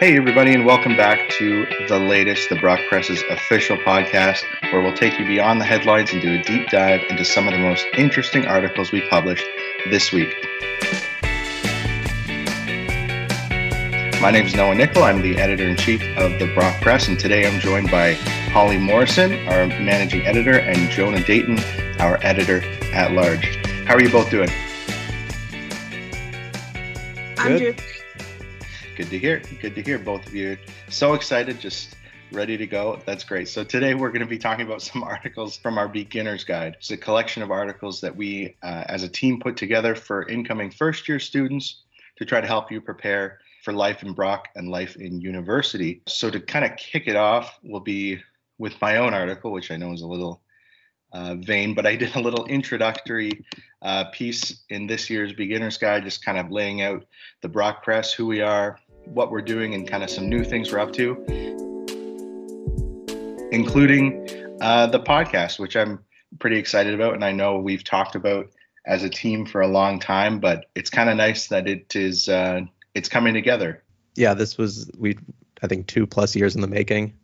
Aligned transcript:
Hey, 0.00 0.16
everybody, 0.16 0.54
and 0.54 0.64
welcome 0.64 0.96
back 0.96 1.28
to 1.30 1.66
the 1.88 1.98
latest, 1.98 2.50
the 2.50 2.54
Brock 2.54 2.78
Press's 2.88 3.20
official 3.30 3.76
podcast, 3.78 4.44
where 4.70 4.80
we'll 4.80 4.94
take 4.94 5.18
you 5.18 5.26
beyond 5.26 5.60
the 5.60 5.64
headlines 5.64 6.12
and 6.12 6.22
do 6.22 6.38
a 6.38 6.42
deep 6.44 6.68
dive 6.68 7.00
into 7.10 7.24
some 7.24 7.48
of 7.48 7.52
the 7.52 7.58
most 7.58 7.84
interesting 7.96 8.46
articles 8.46 8.92
we 8.92 9.00
published 9.08 9.44
this 9.90 10.12
week. 10.12 10.32
My 14.22 14.30
name 14.30 14.46
is 14.46 14.54
Noah 14.54 14.76
Nickel. 14.76 15.02
I'm 15.02 15.20
the 15.20 15.36
editor 15.36 15.66
in 15.66 15.76
chief 15.76 16.00
of 16.16 16.38
the 16.38 16.48
Brock 16.54 16.80
Press, 16.80 17.08
and 17.08 17.18
today 17.18 17.44
I'm 17.44 17.58
joined 17.58 17.90
by 17.90 18.12
Holly 18.52 18.78
Morrison, 18.78 19.32
our 19.48 19.66
managing 19.66 20.24
editor, 20.24 20.60
and 20.60 20.88
Jonah 20.92 21.24
Dayton, 21.24 21.58
our 21.98 22.20
editor 22.22 22.62
at 22.92 23.10
large. 23.10 23.56
How 23.84 23.94
are 23.94 24.00
you 24.00 24.12
both 24.12 24.30
doing? 24.30 24.48
I'm 27.36 27.58
Good. 27.58 27.82
Good 28.98 29.10
to 29.10 29.18
hear. 29.20 29.40
Good 29.62 29.76
to 29.76 29.82
hear 29.82 29.96
both 29.96 30.26
of 30.26 30.34
you. 30.34 30.58
So 30.88 31.14
excited, 31.14 31.60
just 31.60 31.94
ready 32.32 32.56
to 32.56 32.66
go. 32.66 33.00
That's 33.06 33.22
great. 33.22 33.48
So 33.48 33.62
today 33.62 33.94
we're 33.94 34.08
going 34.08 34.22
to 34.22 34.26
be 34.26 34.38
talking 34.38 34.66
about 34.66 34.82
some 34.82 35.04
articles 35.04 35.56
from 35.56 35.78
our 35.78 35.86
beginner's 35.86 36.42
guide. 36.42 36.74
It's 36.80 36.90
a 36.90 36.96
collection 36.96 37.44
of 37.44 37.52
articles 37.52 38.00
that 38.00 38.16
we 38.16 38.56
uh, 38.64 38.82
as 38.88 39.04
a 39.04 39.08
team 39.08 39.38
put 39.38 39.56
together 39.56 39.94
for 39.94 40.26
incoming 40.26 40.72
first 40.72 41.08
year 41.08 41.20
students 41.20 41.84
to 42.16 42.24
try 42.24 42.40
to 42.40 42.46
help 42.48 42.72
you 42.72 42.80
prepare 42.80 43.38
for 43.62 43.72
life 43.72 44.02
in 44.02 44.14
Brock 44.14 44.48
and 44.56 44.68
life 44.68 44.96
in 44.96 45.20
university. 45.20 46.02
So 46.08 46.28
to 46.28 46.40
kind 46.40 46.64
of 46.64 46.76
kick 46.76 47.04
it 47.06 47.14
off 47.14 47.56
will 47.62 47.78
be 47.78 48.20
with 48.58 48.80
my 48.80 48.96
own 48.96 49.14
article, 49.14 49.52
which 49.52 49.70
I 49.70 49.76
know 49.76 49.92
is 49.92 50.02
a 50.02 50.08
little 50.08 50.42
uh, 51.12 51.36
vain, 51.36 51.72
but 51.72 51.86
I 51.86 51.94
did 51.94 52.16
a 52.16 52.20
little 52.20 52.46
introductory 52.46 53.44
uh, 53.80 54.06
piece 54.12 54.64
in 54.70 54.88
this 54.88 55.08
year's 55.08 55.32
beginner's 55.32 55.78
guide, 55.78 56.02
just 56.02 56.24
kind 56.24 56.36
of 56.36 56.50
laying 56.50 56.82
out 56.82 57.04
the 57.42 57.48
Brock 57.48 57.84
Press, 57.84 58.12
who 58.12 58.26
we 58.26 58.40
are, 58.40 58.78
what 59.12 59.30
we're 59.30 59.42
doing 59.42 59.74
and 59.74 59.88
kind 59.88 60.02
of 60.02 60.10
some 60.10 60.28
new 60.28 60.44
things 60.44 60.72
we're 60.72 60.78
up 60.78 60.92
to, 60.94 61.16
including 63.52 64.28
uh, 64.60 64.86
the 64.86 65.00
podcast, 65.00 65.58
which 65.58 65.76
I'm 65.76 66.04
pretty 66.38 66.58
excited 66.58 66.94
about. 66.94 67.14
And 67.14 67.24
I 67.24 67.32
know 67.32 67.58
we've 67.58 67.84
talked 67.84 68.14
about 68.14 68.48
as 68.86 69.04
a 69.04 69.10
team 69.10 69.44
for 69.44 69.60
a 69.60 69.68
long 69.68 69.98
time, 70.00 70.40
but 70.40 70.66
it's 70.74 70.90
kind 70.90 71.10
of 71.10 71.16
nice 71.16 71.48
that 71.48 71.68
it 71.68 71.94
is 71.94 72.28
uh, 72.28 72.60
it's 72.94 73.08
coming 73.08 73.34
together. 73.34 73.82
Yeah, 74.14 74.34
this 74.34 74.58
was 74.58 74.90
we 74.98 75.16
I 75.62 75.66
think 75.66 75.86
two 75.86 76.06
plus 76.06 76.34
years 76.34 76.54
in 76.54 76.60
the 76.60 76.66
making. 76.66 77.14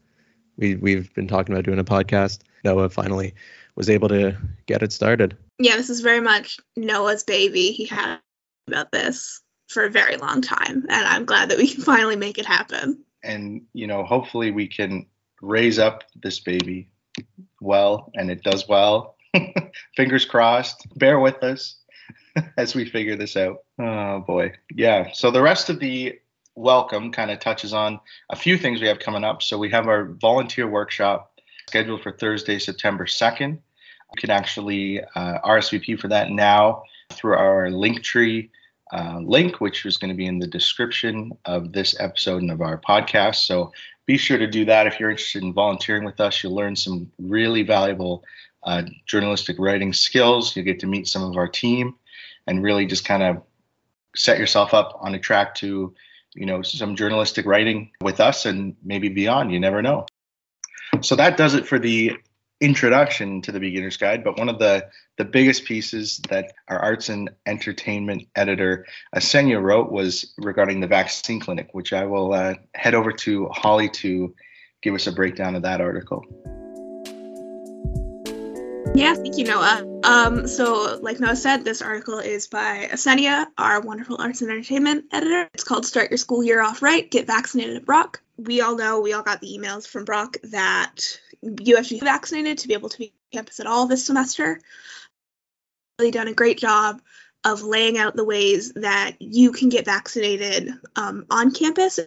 We 0.56 0.77
we've 0.77 1.12
been 1.14 1.28
talking 1.28 1.55
about 1.55 1.64
doing 1.64 1.78
a 1.78 1.84
podcast. 1.84 2.41
Noah 2.64 2.89
finally 2.89 3.34
was 3.77 3.91
able 3.91 4.08
to 4.08 4.36
get 4.67 4.83
it 4.83 4.92
started. 4.92 5.36
Yeah, 5.58 5.77
this 5.77 5.91
is 5.91 6.01
very 6.01 6.20
much 6.20 6.58
Noah's 6.77 7.25
baby. 7.25 7.73
He 7.73 7.86
had 7.86 8.19
about 8.69 8.92
this 8.92 9.41
for 9.69 9.84
a 9.84 9.91
very 9.91 10.17
long 10.17 10.43
time, 10.43 10.84
and 10.89 11.07
I'm 11.07 11.25
glad 11.25 11.48
that 11.51 11.59
we 11.59 11.69
can 11.69 11.83
finally 11.83 12.17
make 12.17 12.39
it 12.39 12.47
happen. 12.47 13.05
And 13.23 13.62
you 13.73 13.87
know, 13.87 14.05
hopefully, 14.05 14.51
we 14.51 14.67
can 14.67 15.07
raise 15.41 15.79
up 15.79 16.05
this 16.23 16.41
baby 16.41 16.89
well, 17.61 18.11
and 18.15 18.31
it 18.31 18.42
does 18.42 18.69
well. 18.69 19.17
Fingers 19.97 20.25
crossed. 20.25 20.87
Bear 20.98 21.19
with 21.19 21.42
us 21.42 21.77
as 22.57 22.75
we 22.75 22.85
figure 22.85 23.17
this 23.17 23.37
out. 23.37 23.65
Oh 23.79 24.20
boy, 24.20 24.53
yeah. 24.75 25.11
So 25.12 25.31
the 25.31 25.42
rest 25.42 25.70
of 25.70 25.81
the 25.81 26.19
welcome 26.57 27.11
kind 27.11 27.31
of 27.31 27.41
touches 27.41 27.73
on 27.73 27.98
a 28.31 28.37
few 28.37 28.57
things 28.57 28.81
we 28.81 28.87
have 28.87 29.01
coming 29.01 29.25
up. 29.25 29.42
So 29.42 29.59
we 29.59 29.70
have 29.70 29.89
our 29.89 30.05
volunteer 30.05 30.69
workshop 30.69 31.41
scheduled 31.69 32.03
for 32.03 32.12
Thursday, 32.12 32.59
September 32.59 33.07
2nd. 33.07 33.53
You 33.53 34.20
can 34.20 34.31
actually 34.31 35.01
uh, 35.03 35.41
RSVP 35.41 35.98
for 35.98 36.09
that 36.09 36.31
now 36.31 36.83
through 37.12 37.35
our 37.35 37.69
Linktree 37.69 38.51
uh, 38.92 39.18
link, 39.22 39.60
which 39.60 39.84
is 39.86 39.96
going 39.96 40.10
to 40.10 40.16
be 40.16 40.27
in 40.27 40.38
the 40.38 40.46
description 40.46 41.32
of 41.44 41.72
this 41.72 41.98
episode 41.98 42.42
and 42.42 42.50
of 42.50 42.60
our 42.60 42.78
podcast. 42.78 43.46
So 43.46 43.72
be 44.06 44.16
sure 44.16 44.38
to 44.38 44.46
do 44.46 44.64
that 44.66 44.86
if 44.86 45.00
you're 45.00 45.10
interested 45.10 45.42
in 45.42 45.52
volunteering 45.52 46.04
with 46.04 46.20
us. 46.20 46.42
You'll 46.42 46.54
learn 46.54 46.77
some 46.77 47.10
really 47.18 47.62
valuable 47.62 48.24
uh, 48.62 48.83
journalistic 49.06 49.56
writing 49.58 49.92
skills. 49.92 50.55
You'll 50.55 50.64
get 50.64 50.80
to 50.80 50.86
meet 50.86 51.08
some 51.08 51.23
of 51.23 51.36
our 51.36 51.48
team 51.48 51.94
and 52.46 52.62
really 52.62 52.86
just 52.86 53.05
kind 53.05 53.23
of 53.23 53.42
set 54.14 54.39
yourself 54.39 54.74
up 54.74 54.98
on 55.00 55.14
a 55.14 55.18
track 55.18 55.55
to, 55.56 55.94
you 56.34 56.46
know, 56.46 56.62
some 56.62 56.94
journalistic 56.94 57.46
writing 57.46 57.90
with 58.00 58.20
us 58.20 58.46
and 58.46 58.77
maybe 58.84 59.08
beyond. 59.08 59.52
You 59.52 59.61
never 59.61 59.83
know. 59.83 60.06
So 61.00 61.17
that 61.17 61.36
does 61.36 61.55
it 61.55 61.67
for 61.67 61.78
the 61.78 62.17
introduction 62.64 63.42
to 63.42 63.52
the 63.52 63.61
beginner's 63.61 63.98
guide 63.98 64.25
but 64.25 64.39
one 64.39 64.48
of 64.48 64.58
the 64.58 64.86
the 65.19 65.25
biggest 65.25 65.64
pieces 65.67 66.19
that 66.30 66.52
our 66.69 66.79
arts 66.79 67.11
and 67.11 67.29
entertainment 67.45 68.27
editor 68.35 68.86
Asenya 69.14 69.63
wrote 69.63 69.92
was 69.92 70.33
regarding 70.39 70.80
the 70.80 70.86
vaccine 70.86 71.41
clinic 71.41 71.69
which 71.73 71.92
i 71.92 72.07
will 72.07 72.33
uh, 72.33 72.55
head 72.74 72.95
over 72.95 73.13
to 73.13 73.48
holly 73.48 73.91
to 73.91 74.35
give 74.85 74.95
us 74.95 75.07
a 75.07 75.13
breakdown 75.13 75.57
of 75.57 75.63
that 75.63 75.80
article. 75.80 76.24
Yeah 78.95 79.14
thank 79.14 79.39
you 79.39 79.45
noah. 79.45 80.01
Um, 80.05 80.47
so 80.47 81.01
like 81.03 81.19
noah 81.19 81.35
said 81.35 81.64
this 81.64 81.83
article 81.83 82.19
is 82.20 82.47
by 82.47 82.89
Asenya 82.92 83.47
our 83.58 83.80
wonderful 83.80 84.19
arts 84.20 84.41
and 84.42 84.51
entertainment 84.51 85.07
editor. 85.11 85.51
It's 85.55 85.64
called 85.64 85.85
start 85.85 86.11
your 86.11 86.19
school 86.19 86.45
year 86.45 86.63
off 86.63 86.80
right 86.80 87.11
get 87.11 87.27
vaccinated 87.27 87.77
at 87.77 87.85
brock. 87.85 88.20
We 88.36 88.61
all 88.61 88.77
know 88.77 89.01
we 89.01 89.13
all 89.13 89.23
got 89.23 89.41
the 89.41 89.58
emails 89.58 89.86
from 89.89 90.05
brock 90.05 90.36
that 90.45 91.19
be 91.50 92.00
vaccinated 92.00 92.58
to 92.58 92.68
be 92.68 92.74
able 92.74 92.88
to 92.88 92.98
be 92.98 93.12
campus 93.32 93.60
at 93.60 93.66
all 93.66 93.86
this 93.86 94.06
semester. 94.06 94.60
Really 95.98 96.10
done 96.10 96.28
a 96.28 96.34
great 96.34 96.58
job 96.58 97.00
of 97.44 97.62
laying 97.62 97.98
out 97.98 98.16
the 98.16 98.24
ways 98.24 98.72
that 98.74 99.16
you 99.20 99.52
can 99.52 99.68
get 99.68 99.84
vaccinated 99.84 100.70
um, 100.96 101.27
on 101.30 101.52
campus. 101.52 102.00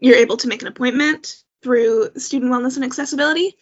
You're 0.00 0.16
able 0.16 0.38
to 0.38 0.48
make 0.48 0.62
an 0.62 0.68
appointment 0.68 1.42
through 1.62 2.10
Student 2.16 2.52
Wellness 2.52 2.76
and 2.76 2.84
Accessibility. 2.84 3.56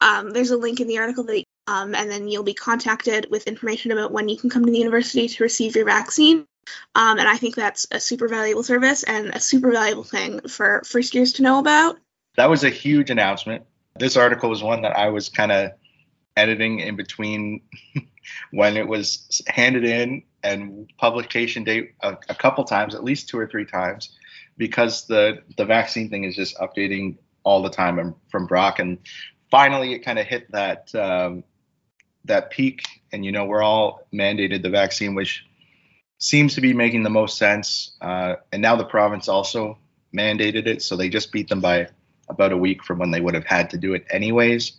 Um, 0.00 0.30
there's 0.30 0.50
a 0.50 0.56
link 0.56 0.80
in 0.80 0.86
the 0.86 0.98
article 0.98 1.24
that, 1.24 1.44
um, 1.66 1.94
and 1.94 2.10
then 2.10 2.28
you'll 2.28 2.44
be 2.44 2.54
contacted 2.54 3.26
with 3.30 3.48
information 3.48 3.90
about 3.90 4.12
when 4.12 4.28
you 4.28 4.36
can 4.36 4.50
come 4.50 4.64
to 4.64 4.70
the 4.70 4.78
university 4.78 5.28
to 5.28 5.42
receive 5.42 5.74
your 5.74 5.86
vaccine. 5.86 6.46
Um, 6.94 7.18
and 7.18 7.28
I 7.28 7.36
think 7.36 7.54
that's 7.54 7.86
a 7.90 7.98
super 7.98 8.28
valuable 8.28 8.62
service 8.62 9.02
and 9.02 9.28
a 9.28 9.40
super 9.40 9.72
valuable 9.72 10.04
thing 10.04 10.40
for 10.48 10.82
first 10.84 11.14
years 11.14 11.34
to 11.34 11.42
know 11.42 11.58
about. 11.58 11.98
That 12.36 12.50
was 12.50 12.62
a 12.62 12.70
huge 12.70 13.10
announcement 13.10 13.64
this 13.98 14.16
article 14.16 14.50
was 14.50 14.62
one 14.62 14.82
that 14.82 14.96
I 14.96 15.08
was 15.08 15.28
kind 15.28 15.52
of 15.52 15.72
editing 16.36 16.80
in 16.80 16.96
between 16.96 17.62
when 18.50 18.76
it 18.76 18.86
was 18.86 19.42
handed 19.46 19.84
in 19.84 20.22
and 20.42 20.90
publication 20.98 21.64
date 21.64 21.94
a, 22.00 22.16
a, 22.28 22.34
couple 22.34 22.64
times, 22.64 22.94
at 22.94 23.02
least 23.02 23.28
two 23.28 23.38
or 23.38 23.46
three 23.46 23.64
times, 23.64 24.16
because 24.56 25.06
the 25.06 25.42
the 25.56 25.64
vaccine 25.64 26.08
thing 26.08 26.24
is 26.24 26.36
just 26.36 26.56
updating 26.58 27.16
all 27.42 27.62
the 27.62 27.70
time 27.70 28.14
from 28.30 28.46
Brock, 28.46 28.78
and 28.78 28.98
finally 29.50 29.94
it 29.94 30.00
kind 30.00 30.18
of 30.18 30.26
hit 30.26 30.50
that 30.52 30.94
um, 30.94 31.44
that 32.24 32.50
peak, 32.50 32.82
and 33.12 33.24
you 33.24 33.32
know 33.32 33.46
we're 33.46 33.62
all 33.62 34.06
mandated 34.12 34.62
the 34.62 34.70
vaccine, 34.70 35.14
which 35.14 35.44
seems 36.18 36.54
to 36.54 36.60
be 36.60 36.72
making 36.72 37.02
the 37.02 37.10
most 37.10 37.36
sense, 37.36 37.96
uh, 38.00 38.36
and 38.52 38.62
now 38.62 38.76
the 38.76 38.84
province 38.84 39.28
also 39.28 39.78
mandated 40.16 40.66
it, 40.66 40.82
so 40.82 40.96
they 40.96 41.08
just 41.08 41.32
beat 41.32 41.48
them 41.48 41.60
by 41.60 41.88
about 42.28 42.52
a 42.52 42.56
week 42.56 42.84
from 42.84 42.98
when 42.98 43.10
they 43.10 43.20
would 43.20 43.34
have 43.34 43.44
had 43.44 43.70
to 43.70 43.78
do 43.78 43.94
it 43.94 44.06
anyways. 44.10 44.72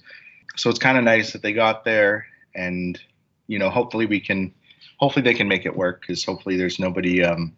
So 0.56 0.70
it's 0.70 0.80
kind 0.80 0.98
of 0.98 1.04
nice 1.04 1.34
that 1.34 1.42
they 1.42 1.54
got 1.54 1.86
there, 1.86 2.26
and 2.56 3.00
you 3.48 3.60
know, 3.60 3.70
hopefully 3.70 4.06
we 4.06 4.20
can, 4.20 4.54
hopefully 4.98 5.24
they 5.24 5.34
can 5.34 5.48
make 5.48 5.66
it 5.66 5.76
work 5.76 6.02
because 6.02 6.24
hopefully 6.24 6.58
there's 6.58 6.80
nobody, 6.80 7.24
um, 7.24 7.56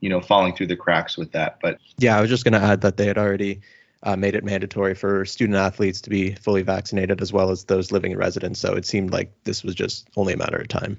you 0.00 0.08
know, 0.08 0.20
falling 0.20 0.54
through 0.54 0.68
the 0.68 0.76
cracks 0.76 1.16
with 1.16 1.32
that. 1.32 1.58
But 1.62 1.78
yeah, 1.98 2.16
I 2.16 2.20
was 2.20 2.30
just 2.30 2.44
going 2.44 2.60
to 2.60 2.66
add 2.66 2.82
that 2.82 2.96
they 2.96 3.06
had 3.06 3.18
already. 3.18 3.60
Uh, 4.02 4.16
made 4.16 4.34
it 4.34 4.42
mandatory 4.42 4.94
for 4.94 5.26
student 5.26 5.58
athletes 5.58 6.00
to 6.00 6.08
be 6.08 6.34
fully 6.36 6.62
vaccinated 6.62 7.20
as 7.20 7.34
well 7.34 7.50
as 7.50 7.64
those 7.64 7.92
living 7.92 8.12
in 8.12 8.16
residence. 8.16 8.58
So 8.58 8.72
it 8.72 8.86
seemed 8.86 9.12
like 9.12 9.30
this 9.44 9.62
was 9.62 9.74
just 9.74 10.08
only 10.16 10.32
a 10.32 10.38
matter 10.38 10.56
of 10.56 10.68
time. 10.68 10.98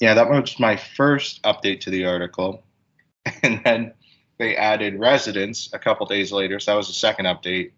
Yeah, 0.00 0.14
that 0.14 0.28
was 0.28 0.58
my 0.58 0.76
first 0.76 1.42
update 1.44 1.80
to 1.82 1.90
the 1.90 2.06
article. 2.06 2.64
And 3.42 3.60
then 3.64 3.92
they 4.42 4.56
added 4.56 4.98
residents 4.98 5.70
a 5.72 5.78
couple 5.78 6.04
days 6.04 6.32
later. 6.32 6.58
So 6.58 6.72
that 6.72 6.76
was 6.76 6.88
the 6.88 6.94
second 6.94 7.26
update. 7.26 7.70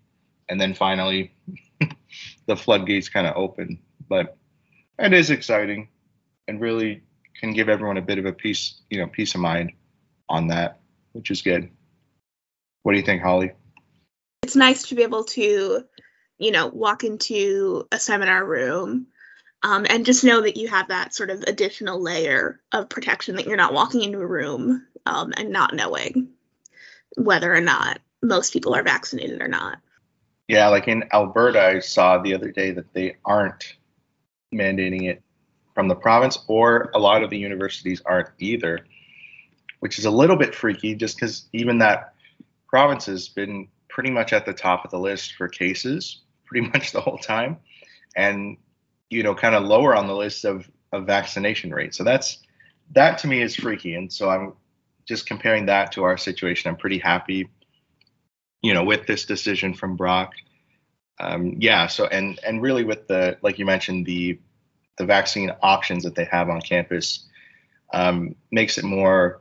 And 0.49 0.59
then 0.59 0.73
finally, 0.73 1.35
the 2.47 2.57
floodgates 2.57 3.11
kind 3.11 3.27
of 3.27 3.37
open. 3.37 3.81
But 4.09 4.39
it 4.99 5.13
is 5.13 5.31
exciting 5.31 5.89
and 6.49 6.63
really 6.63 7.03
can 7.39 7.53
give 7.53 7.69
everyone 7.69 7.99
a 7.99 8.03
bit 8.03 8.19
of 8.19 8.25
a 8.25 8.33
peace, 8.33 8.81
you 8.89 8.99
know, 8.99 9.07
peace 9.07 9.35
of 9.35 9.43
mind 9.43 9.73
on 10.31 10.49
that, 10.49 10.81
which 11.13 11.31
is 11.31 11.43
good. 11.43 11.69
What 12.83 12.93
do 12.93 12.99
you 12.99 13.05
think, 13.05 13.21
Holly? 13.21 13.53
It's 14.43 14.57
nice 14.57 14.89
to 14.89 14.95
be 14.95 15.03
able 15.03 15.25
to, 15.25 15.85
you 16.39 16.51
know, 16.51 16.69
walk 16.69 17.05
into 17.05 17.87
a 17.93 17.99
seminar 17.99 18.43
room 18.43 19.09
um, 19.63 19.85
and 19.91 20.07
just 20.07 20.25
know 20.25 20.41
that 20.41 20.57
you 20.57 20.69
have 20.69 20.89
that 20.89 21.15
sort 21.15 21.29
of 21.29 21.43
additional 21.43 22.01
layer 22.01 22.63
of 22.73 22.89
protection 22.89 23.37
that 23.37 23.47
you're 23.47 23.57
not 23.57 23.75
walking 23.75 24.01
into 24.01 24.21
a 24.21 24.27
room 24.27 24.87
um, 25.05 25.35
and 25.37 25.51
not 25.51 25.75
knowing 25.75 26.31
whether 27.17 27.55
or 27.55 27.61
not 27.61 28.01
most 28.23 28.53
people 28.53 28.75
are 28.75 28.83
vaccinated 28.83 29.41
or 29.41 29.49
not. 29.49 29.79
Yeah, 30.49 30.69
like 30.69 30.89
in 30.89 31.05
Alberta, 31.13 31.61
I 31.61 31.79
saw 31.79 32.19
the 32.19 32.35
other 32.35 32.51
day 32.51 32.71
that 32.73 32.93
they 32.93 33.17
aren't 33.25 33.77
mandating 34.55 35.09
it 35.09 35.23
from 35.75 35.89
the 35.89 35.95
province, 35.95 36.39
or 36.47 36.91
a 36.95 36.99
lot 36.99 37.23
of 37.23 37.31
the 37.31 37.39
universities 37.39 38.03
aren't 38.05 38.29
either, 38.39 38.87
which 39.81 39.99
is 39.99 40.05
a 40.05 40.11
little 40.11 40.37
bit 40.37 40.55
freaky 40.55 40.95
just 40.95 41.17
because 41.17 41.49
even 41.53 41.79
that 41.79 42.15
province 42.69 43.07
has 43.07 43.29
been 43.29 43.69
pretty 43.89 44.11
much 44.11 44.33
at 44.33 44.45
the 44.45 44.53
top 44.53 44.85
of 44.85 44.91
the 44.91 44.99
list 44.99 45.35
for 45.35 45.49
cases 45.49 46.23
pretty 46.47 46.69
much 46.69 46.93
the 46.93 47.01
whole 47.01 47.19
time, 47.19 47.57
and 48.17 48.57
you 49.11 49.23
know, 49.23 49.35
kind 49.35 49.55
of 49.55 49.65
lower 49.65 49.97
on 49.97 50.07
the 50.07 50.15
list 50.15 50.45
of 50.45 50.71
of 50.93 51.07
vaccination 51.07 51.73
rate. 51.73 51.95
So 51.95 52.05
that's 52.05 52.39
that 52.93 53.19
to 53.19 53.27
me 53.27 53.41
is 53.41 53.57
freaky, 53.57 53.95
and 53.95 54.13
so 54.13 54.29
I'm 54.31 54.53
just 55.07 55.27
comparing 55.27 55.67
that 55.67 55.93
to 55.93 56.05
our 56.05 56.17
situation. 56.17 56.71
I'm 56.71 56.77
pretty 56.77 56.99
happy, 56.99 57.49
you 58.63 58.75
know, 58.75 58.85
with 58.85 59.07
this 59.07 59.25
decision 59.25 59.75
from 59.75 59.97
Brock. 59.97 60.33
Um, 61.21 61.57
yeah. 61.59 61.87
So 61.87 62.07
and 62.07 62.41
and 62.45 62.61
really 62.61 62.85
with 62.85 63.07
the 63.07 63.39
like 63.43 63.59
you 63.59 63.67
mentioned 63.67 64.07
the 64.07 64.39
the 64.99 65.07
vaccine 65.07 65.53
options 65.63 66.05
that 66.05 66.15
they 66.15 66.25
have 66.25 66.49
on 66.49 66.61
campus 66.61 67.27
um, 67.93 68.35
makes 68.51 68.79
it 68.79 68.85
more 68.85 69.41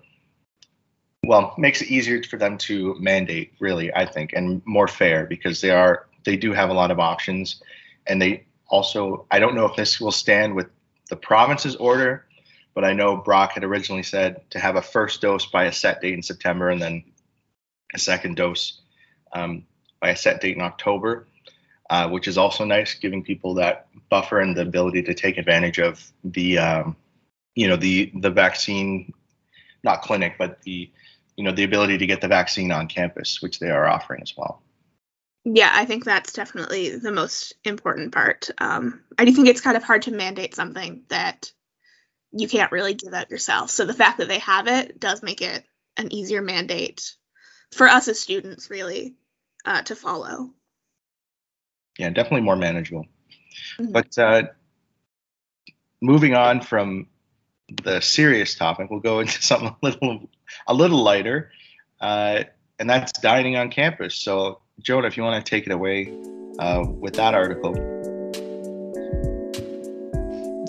well 1.26 1.54
makes 1.58 1.82
it 1.82 1.88
easier 1.88 2.22
for 2.24 2.38
them 2.38 2.58
to 2.58 2.96
mandate 3.00 3.54
really 3.60 3.94
i 3.96 4.06
think 4.06 4.34
and 4.34 4.62
more 4.66 4.88
fair 4.88 5.26
because 5.26 5.62
they 5.62 5.70
are 5.70 6.08
they 6.26 6.36
do 6.36 6.52
have 6.52 6.70
a 6.70 6.74
lot 6.74 6.92
of 6.92 7.00
options 7.00 7.62
and 8.08 8.22
they 8.22 8.46
also 8.68 9.26
i 9.32 9.40
don't 9.40 9.56
know 9.56 9.66
if 9.66 9.76
this 9.76 10.02
will 10.02 10.12
stand 10.12 10.54
with 10.54 10.68
the 11.10 11.16
province's 11.16 11.76
order 11.78 12.26
but 12.74 12.84
i 12.84 12.94
know 12.94 13.16
brock 13.16 13.54
had 13.54 13.64
originally 13.64 14.04
said 14.04 14.42
to 14.50 14.60
have 14.60 14.76
a 14.76 14.82
first 14.82 15.22
dose 15.22 15.46
by 15.46 15.66
a 15.66 15.72
set 15.72 16.02
date 16.02 16.14
in 16.14 16.24
september 16.24 16.70
and 16.70 16.82
then 16.82 17.04
a 17.94 18.00
second 18.00 18.36
dose 18.36 18.82
um, 19.34 19.64
by 20.00 20.10
a 20.10 20.16
set 20.16 20.42
date 20.42 20.56
in 20.56 20.62
october 20.62 21.28
uh, 21.90 22.10
which 22.10 22.28
is 22.28 22.38
also 22.38 22.66
nice 22.66 22.96
giving 22.96 23.24
people 23.24 23.54
that 23.54 23.88
buffer 24.10 24.40
and 24.40 24.56
the 24.56 24.62
ability 24.62 25.04
to 25.04 25.14
take 25.14 25.38
advantage 25.38 25.80
of 25.80 26.12
the 26.24 26.58
um, 26.58 26.96
you 27.56 27.68
know 27.68 27.76
the 27.76 28.12
the 28.16 28.30
vaccine 28.30 29.14
not 29.84 30.02
clinic 30.02 30.36
but 30.38 30.62
the 30.64 30.90
you 31.36 31.44
know 31.44 31.52
the 31.52 31.64
ability 31.64 31.98
to 31.98 32.06
get 32.06 32.22
the 32.22 32.28
vaccine 32.28 32.72
on 32.72 32.88
campus 32.88 33.42
which 33.42 33.60
they 33.60 33.70
are 33.70 33.86
offering 33.86 34.22
as 34.22 34.34
well. 34.38 34.62
Yeah 35.46 35.72
i 35.74 35.86
think 35.86 36.06
that's 36.06 36.34
definitely 36.34 36.98
the 36.98 37.12
most 37.12 37.54
important 37.64 38.12
part. 38.14 38.50
Um, 38.58 39.02
i 39.18 39.26
do 39.26 39.32
think 39.32 39.48
it's 39.48 39.62
kind 39.62 39.78
of 39.78 39.84
hard 39.84 40.04
to 40.04 40.12
mandate 40.12 40.56
something 40.56 41.04
that 41.10 41.52
you 42.34 42.48
can't 42.48 42.72
really 42.72 42.94
give 42.94 43.14
out 43.14 43.30
yourself 43.30 43.70
so 43.70 43.86
the 43.86 43.94
fact 43.94 44.18
that 44.18 44.28
they 44.28 44.40
have 44.40 44.68
it 44.68 45.00
does 45.00 45.24
make 45.24 45.42
it 45.42 45.64
an 45.98 46.12
easier 46.14 46.42
mandate 46.42 47.14
for 47.72 47.88
us 47.88 48.08
as 48.08 48.20
students 48.20 48.70
really 48.70 49.16
uh, 49.66 49.82
to 49.82 49.96
follow 49.96 50.50
yeah 51.98 52.10
definitely 52.10 52.42
more 52.42 52.56
manageable 52.56 53.06
mm-hmm. 53.80 53.92
but 53.92 54.18
uh, 54.18 54.44
moving 56.02 56.36
on 56.36 56.62
from 56.62 57.08
the 57.84 58.02
serious 58.02 58.56
topic, 58.56 58.90
we'll 58.90 59.00
go 59.00 59.20
into 59.22 59.42
something 59.42 59.70
a 59.70 59.76
little 59.82 60.30
a 60.68 60.74
little 60.74 61.02
lighter, 61.02 61.52
uh, 62.02 62.44
and 62.80 62.90
that's 62.90 63.14
dining 63.20 63.56
on 63.56 63.70
campus. 63.70 64.16
So, 64.16 64.60
Jonah, 64.80 65.08
if 65.08 65.18
you 65.18 65.24
want 65.24 65.44
to 65.44 65.50
take 65.50 65.66
it 65.66 65.72
away 65.72 66.14
uh, 66.60 66.84
with 66.88 67.16
that 67.16 67.34
article. 67.34 68.03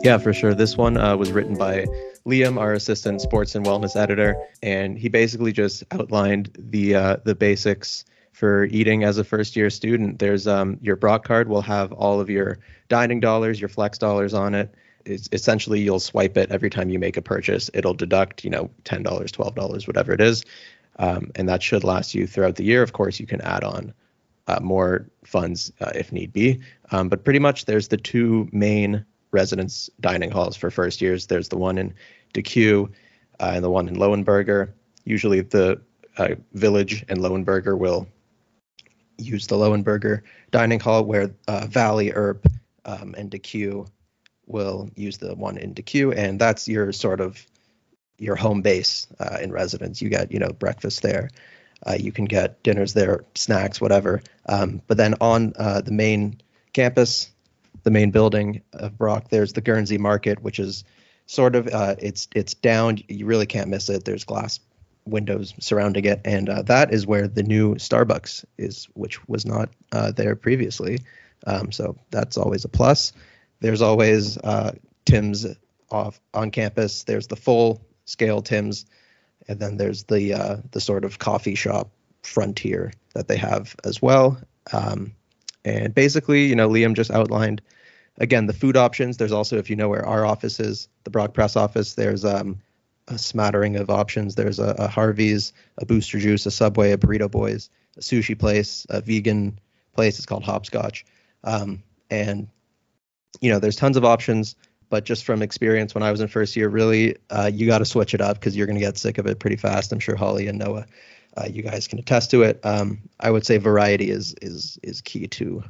Yeah, 0.05 0.19
for 0.19 0.33
sure. 0.33 0.55
This 0.55 0.77
one 0.77 0.97
uh, 0.97 1.17
was 1.17 1.33
written 1.33 1.57
by 1.57 1.87
Liam, 2.27 2.59
our 2.59 2.75
assistant 2.75 3.23
sports 3.23 3.55
and 3.55 3.65
wellness 3.65 3.97
editor, 3.97 4.37
and 4.63 4.99
he 4.99 5.09
basically 5.09 5.51
just 5.51 5.83
outlined 5.91 6.51
the 6.59 6.95
uh, 6.95 7.17
the 7.25 7.35
basics 7.35 8.05
for 8.33 8.65
eating 8.65 9.05
as 9.05 9.19
a 9.19 9.25
first 9.25 9.57
year 9.57 9.71
student. 9.71 10.19
There's 10.19 10.47
um, 10.47 10.79
your 10.83 10.97
Brock 10.97 11.25
card 11.25 11.49
will 11.49 11.63
have 11.63 11.91
all 11.93 12.21
of 12.21 12.29
your 12.29 12.59
dining 12.89 13.19
dollars, 13.19 13.61
your 13.61 13.69
flex 13.69 13.97
dollars 13.99 14.35
on 14.35 14.55
it 14.55 14.75
it's 15.05 15.29
essentially 15.33 15.81
you'll 15.81 16.01
swipe 16.01 16.37
it 16.37 16.51
every 16.51 16.71
time 16.71 16.89
you 16.89 16.99
make 16.99 17.17
a 17.17 17.23
purchase. 17.23 17.71
It'll 17.75 17.95
deduct, 17.95 18.45
you 18.45 18.51
know, 18.51 18.71
ten 18.85 19.03
dollars, 19.03 19.33
twelve 19.33 19.55
dollars, 19.55 19.87
whatever 19.87 20.13
it 20.13 20.21
is, 20.21 20.45
um, 20.99 21.31
and 21.35 21.49
that 21.49 21.63
should 21.63 21.85
last 21.85 22.15
you 22.15 22.27
throughout 22.27 22.57
the 22.57 22.65
year. 22.65 22.83
Of 22.83 22.93
course, 22.93 23.21
you 23.21 23.27
can 23.27 23.41
add 23.43 23.65
on 23.65 23.93
uh, 24.47 24.61
more 24.63 25.09
funds 25.25 25.73
uh, 25.81 25.93
if 25.95 26.13
need 26.13 26.33
be, 26.33 26.61
um, 26.91 27.09
but 27.09 27.25
pretty 27.25 27.39
much 27.39 27.65
there's 27.67 27.89
the 27.89 27.97
two 27.97 28.49
main 28.53 29.05
residence 29.35 29.91
dining 30.01 30.31
halls 30.31 30.57
for 30.57 30.71
first 30.71 31.03
years. 31.03 31.27
There's 31.27 31.49
the 31.49 31.59
one 31.59 31.77
in 31.77 31.95
DeCew 32.33 32.91
uh, 33.41 33.53
and 33.55 33.65
the 33.65 33.71
one 33.71 33.89
in 33.89 33.97
Lowenberger. 33.97 34.73
Usually, 35.05 35.43
the 35.43 35.81
uh, 36.17 36.37
Village 36.53 37.05
and 37.09 37.19
Lowenberger 37.19 37.77
will 37.77 38.07
use 39.19 39.47
the 39.47 39.57
Lowenberger 39.57 40.23
dining 40.51 40.81
hall, 40.81 41.05
where 41.05 41.31
uh, 41.47 41.67
Vallee, 41.67 42.13
Earp, 42.13 42.47
um, 42.85 43.15
and 43.19 43.31
DeCew 43.31 43.87
will 44.47 44.89
use 44.97 45.19
the 45.19 45.35
one 45.35 45.59
in 45.59 45.75
DeCew, 45.75 46.17
and 46.17 46.41
that's 46.41 46.69
your 46.69 46.93
sort 46.93 47.21
of 47.21 47.45
your 48.19 48.37
home 48.37 48.63
base 48.63 49.07
uh, 49.19 49.39
in 49.43 49.53
residence. 49.53 50.01
You 50.01 50.09
get 50.09 50.33
you 50.33 50.39
know 50.39 50.53
breakfast 50.53 51.03
there, 51.03 51.31
uh, 51.87 51.97
you 51.99 52.13
can 52.13 52.25
get 52.25 52.63
dinners 52.63 52.95
there, 52.95 53.25
snacks, 53.35 53.81
whatever. 53.81 54.23
Um, 54.47 54.81
but 54.87 54.97
then 54.97 55.15
on 55.21 55.53
uh, 55.59 55.81
the 55.81 55.93
main 55.93 56.41
campus, 56.73 57.31
the 57.85 57.91
main 57.91 58.11
building 58.11 58.63
of 58.73 58.99
Brock, 58.99 59.29
there's 59.31 59.53
the 59.53 59.61
Guernsey 59.61 59.99
Market, 59.99 60.43
which 60.43 60.59
is 60.59 60.85
sort 61.27 61.55
of 61.55 61.69
uh, 61.69 61.95
it's 61.99 62.29
it's 62.35 62.55
down. 62.55 62.99
You 63.09 63.27
really 63.27 63.47
can't 63.47 63.69
miss 63.69 63.89
it. 63.89 64.05
There's 64.05 64.25
glass 64.25 64.61
windows 65.07 65.55
surrounding 65.61 66.05
it, 66.07 66.23
and 66.25 66.49
uh, 66.49 66.63
that 66.63 66.93
is 66.93 67.07
where 67.07 67.29
the 67.29 67.43
new 67.43 67.77
Starbucks 67.77 68.45
is, 68.59 68.89
which 68.95 69.27
was 69.29 69.47
not 69.47 69.69
uh, 69.93 70.13
there 70.13 70.35
previously. 70.35 70.99
Um, 71.47 71.73
so 71.73 71.97
that's 72.11 72.39
always 72.39 72.65
a 72.65 72.69
plus. 72.69 73.13
There's 73.61 73.83
always 73.83 74.39
uh, 74.39 74.73
Tim's 75.05 75.47
off 75.91 76.21
on 76.33 76.51
campus. 76.51 77.05
There's 77.05 77.27
the 77.27 77.37
full 77.37 77.87
scale 78.07 78.43
Tim's, 78.43 78.87
and 79.47 79.61
then 79.61 79.77
there's 79.77 80.05
the 80.05 80.35
uh, 80.35 80.57
the 80.73 80.81
sort 80.81 81.05
of 81.05 81.19
coffee 81.19 81.55
shop 81.55 81.91
frontier 82.23 82.93
that 83.15 83.29
they 83.29 83.37
have 83.37 83.77
as 83.85 84.01
well. 84.01 84.39
Um, 84.73 85.15
and 85.65 85.95
basically, 85.95 86.47
you 86.47 86.55
know, 86.55 86.69
Liam 86.69 86.95
just 86.95 87.11
outlined 87.11 87.63
again 88.19 88.47
the 88.47 88.53
food 88.53 88.77
options. 88.77 89.17
There's 89.17 89.33
also, 89.33 89.57
if 89.57 89.71
you 89.71 89.77
know 89.77 89.89
where 89.89 90.07
our 90.07 90.25
office 90.25 90.61
is, 90.61 90.89
the 91.05 91.11
Brock 91.11 91.35
Press 91.35 91.57
office. 91.57 91.95
There's 91.95 92.25
um, 92.25 92.61
a 93.09 93.19
smattering 93.19 93.77
of 93.77 93.91
options. 93.91 94.35
There's 94.35 94.59
a, 94.59 94.75
a, 94.79 94.89
Harvey's, 94.89 95.53
a 95.79 95.87
Booster 95.87 96.19
Juice, 96.19 96.47
a 96.47 96.51
Subway, 96.51 96.93
a 96.93 96.99
Burrito 96.99 97.31
Boys, 97.31 97.71
a 97.97 98.01
sushi 98.01 98.39
place, 98.39 98.87
a 98.91 99.01
vegan 99.01 99.59
place. 99.93 100.19
It's 100.19 100.27
called 100.27 100.45
Hopscotch. 100.45 101.05
Um, 101.43 101.83
and 102.11 102.49
you 103.41 103.51
know, 103.51 103.59
there's 103.59 103.77
tons 103.77 103.97
of 103.97 104.05
options, 104.05 104.57
but 104.91 105.05
just 105.05 105.25
from 105.25 105.43
experience 105.43 105.95
when 105.95 106.03
I 106.03 106.11
was 106.11 106.21
in 106.21 106.29
first 106.29 106.57
year, 106.57 106.69
really, 106.69 107.17
uh, 107.31 107.51
you 107.53 107.67
got 107.67 107.79
to 107.79 107.85
switch 107.85 108.15
it 108.15 108.21
up 108.21 108.39
because 108.39 108.57
you're 108.57 108.67
going 108.67 108.79
to 108.79 108.85
get 108.85 108.97
sick 108.97 109.19
of 109.19 109.27
it 109.27 109.39
pretty 109.39 109.57
fast. 109.57 109.93
I'm 109.93 109.99
sure 109.99 110.17
Holly 110.17 110.47
and 110.47 110.59
Noah, 110.59 110.87
uh, 111.37 111.47
you 111.51 111.63
guys 111.63 111.89
can 111.89 111.99
attest 111.99 112.31
to 112.33 112.43
it. 112.43 112.61
Um, 112.65 113.01
I 113.21 113.31
would 113.31 113.47
say 113.47 113.59
variety 113.59 114.11
is 114.11 114.35
is 114.43 114.79
is 114.83 115.01
key 115.01 115.27
to 115.27 115.65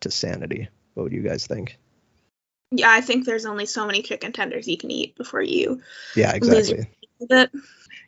to 0.00 0.10
sanity. 0.10 0.68
What 0.94 1.04
would 1.04 1.12
you 1.12 1.22
guys 1.22 1.46
think? 1.46 1.78
Yeah, 2.70 2.90
I 2.90 3.00
think 3.00 3.24
there's 3.24 3.46
only 3.46 3.66
so 3.66 3.86
many 3.86 4.02
chicken 4.02 4.32
tenders 4.32 4.66
you 4.66 4.76
can 4.76 4.90
eat 4.90 5.16
before 5.16 5.42
you. 5.42 5.80
Yeah, 6.16 6.32
exactly. 6.34 6.86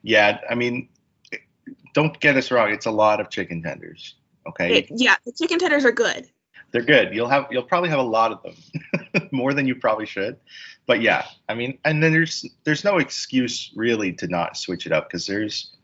Yeah, 0.03 0.41
I 0.49 0.55
mean, 0.55 0.89
don't 1.95 2.19
get 2.21 2.37
us 2.37 2.51
wrong. 2.51 2.71
It's 2.71 2.87
a 2.87 2.91
lot 2.91 3.21
of 3.21 3.31
chicken 3.31 3.63
tenders. 3.63 4.15
Okay. 4.47 4.79
It, 4.79 4.87
yeah, 4.91 5.17
the 5.25 5.33
chicken 5.33 5.59
tenders 5.59 5.85
are 5.85 5.93
good 5.93 6.29
they're 6.73 6.83
good. 6.83 7.15
You'll 7.15 7.29
have 7.29 7.47
you'll 7.51 7.63
probably 7.63 7.91
have 7.91 7.99
a 7.99 8.03
lot 8.03 8.33
of 8.33 8.43
them, 8.43 9.29
more 9.33 9.55
than 9.55 9.67
you 9.67 9.75
probably 9.77 10.07
should. 10.07 10.37
But 10.87 11.01
yeah, 11.01 11.25
I 11.49 11.55
mean, 11.55 11.79
and 11.85 12.03
then 12.03 12.13
there's 12.13 12.47
there's 12.65 12.85
no 12.85 12.99
excuse 12.99 13.73
really 13.75 14.13
to 14.15 14.27
not 14.27 14.57
switch 14.57 14.87
it 14.87 14.93
up 14.93 15.09
because 15.09 15.27
there's 15.27 15.76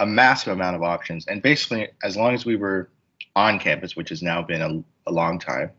a 0.00 0.06
massive 0.06 0.52
amount 0.52 0.74
of 0.74 0.82
options. 0.82 1.26
And 1.26 1.40
basically, 1.42 1.88
as 2.02 2.16
long 2.16 2.34
as 2.34 2.44
we 2.44 2.56
were 2.56 2.90
on 3.36 3.60
campus, 3.60 3.94
which 3.94 4.08
has 4.08 4.22
now 4.22 4.42
been 4.42 4.62
a, 4.62 4.82
a 5.08 5.12
long 5.12 5.38
time, 5.38 5.70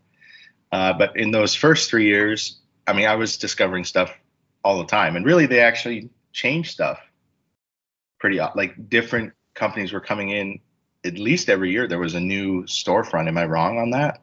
uh, 0.71 0.93
but 0.93 1.17
in 1.17 1.31
those 1.31 1.53
first 1.53 1.89
three 1.89 2.05
years, 2.05 2.61
I 2.87 2.93
mean, 2.93 3.07
I 3.07 3.15
was 3.15 3.37
discovering 3.37 3.83
stuff 3.83 4.13
all 4.63 4.77
the 4.77 4.85
time, 4.85 5.15
and 5.17 5.25
really, 5.25 5.45
they 5.47 5.59
actually 5.59 6.09
changed 6.31 6.71
stuff 6.71 6.99
pretty 8.19 8.39
like 8.55 8.87
different 8.87 9.33
companies 9.55 9.91
were 9.91 9.99
coming 9.99 10.29
in 10.29 10.59
at 11.03 11.17
least 11.17 11.49
every 11.49 11.71
year 11.71 11.87
there 11.87 11.99
was 11.99 12.13
a 12.13 12.19
new 12.19 12.63
storefront. 12.63 13.27
Am 13.27 13.37
I 13.37 13.45
wrong 13.45 13.79
on 13.79 13.89
that? 13.91 14.21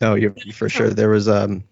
No, 0.00 0.14
you're 0.14 0.34
for 0.52 0.68
sure. 0.68 0.90
There 0.90 1.08
was 1.08 1.28
um, 1.28 1.64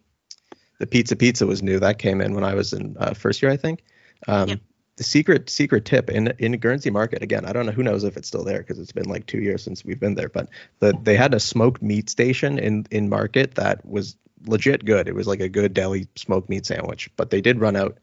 the 0.79 0.87
Pizza 0.87 1.17
Pizza 1.17 1.47
was 1.47 1.62
new. 1.62 1.79
That 1.79 1.99
came 1.99 2.21
in 2.21 2.35
when 2.35 2.45
I 2.45 2.55
was 2.55 2.73
in 2.73 2.97
uh, 2.99 3.12
first 3.14 3.43
year, 3.43 3.50
I 3.50 3.57
think. 3.57 3.83
Um, 4.29 4.49
yep. 4.49 4.61
The 5.00 5.04
secret 5.04 5.49
secret 5.49 5.87
tip 5.87 6.11
in 6.11 6.35
in 6.38 6.52
Guernsey 6.59 6.90
Market 6.90 7.23
again. 7.23 7.47
I 7.47 7.54
don't 7.54 7.64
know 7.64 7.73
who 7.73 7.83
knows 7.83 8.04
if 8.04 8.19
it's 8.19 8.28
still 8.28 8.45
there 8.45 8.59
because 8.59 8.78
it's 8.78 8.92
been 8.92 9.09
like 9.09 9.25
two 9.25 9.40
years 9.40 9.64
since 9.64 9.83
we've 9.83 9.99
been 9.99 10.14
there. 10.14 10.28
But 10.28 10.50
the 10.80 10.92
they 11.02 11.16
had 11.16 11.33
a 11.33 11.40
smoked 11.40 11.80
meat 11.80 12.11
station 12.11 12.59
in 12.59 12.87
in 12.90 13.09
Market 13.09 13.54
that 13.54 13.83
was 13.87 14.19
legit 14.45 14.85
good. 14.85 15.09
It 15.09 15.14
was 15.14 15.26
like 15.26 15.40
a 15.40 15.49
good 15.49 15.73
deli 15.73 16.07
smoked 16.16 16.50
meat 16.50 16.66
sandwich. 16.66 17.09
But 17.16 17.30
they 17.30 17.40
did 17.40 17.61
run 17.61 17.76
out 17.76 17.97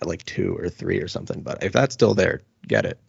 at 0.00 0.06
like 0.06 0.24
two 0.24 0.56
or 0.56 0.68
three 0.68 1.00
or 1.00 1.08
something. 1.08 1.42
But 1.42 1.64
if 1.64 1.72
that's 1.72 1.94
still 1.94 2.14
there, 2.14 2.42
get 2.64 2.84
it. 2.84 3.00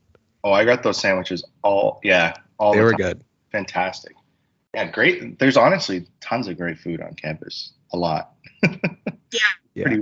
Oh, 0.44 0.52
I 0.52 0.66
got 0.66 0.82
those 0.82 1.00
sandwiches 1.00 1.44
all 1.64 2.00
yeah 2.04 2.34
all 2.58 2.72
they 2.72 2.80
the 2.80 2.86
were 2.86 2.92
time. 2.94 2.98
good. 3.02 3.24
Fantastic. 3.52 4.16
Yeah, 4.74 4.90
great. 4.90 5.38
There's 5.38 5.58
honestly 5.58 6.08
tons 6.22 6.48
of 6.48 6.58
great 6.58 6.80
food 6.80 7.00
on 7.02 7.14
campus. 7.14 7.74
A 7.94 7.98
lot. 7.98 8.34
yeah. 8.64 9.42
yeah. 9.76 9.98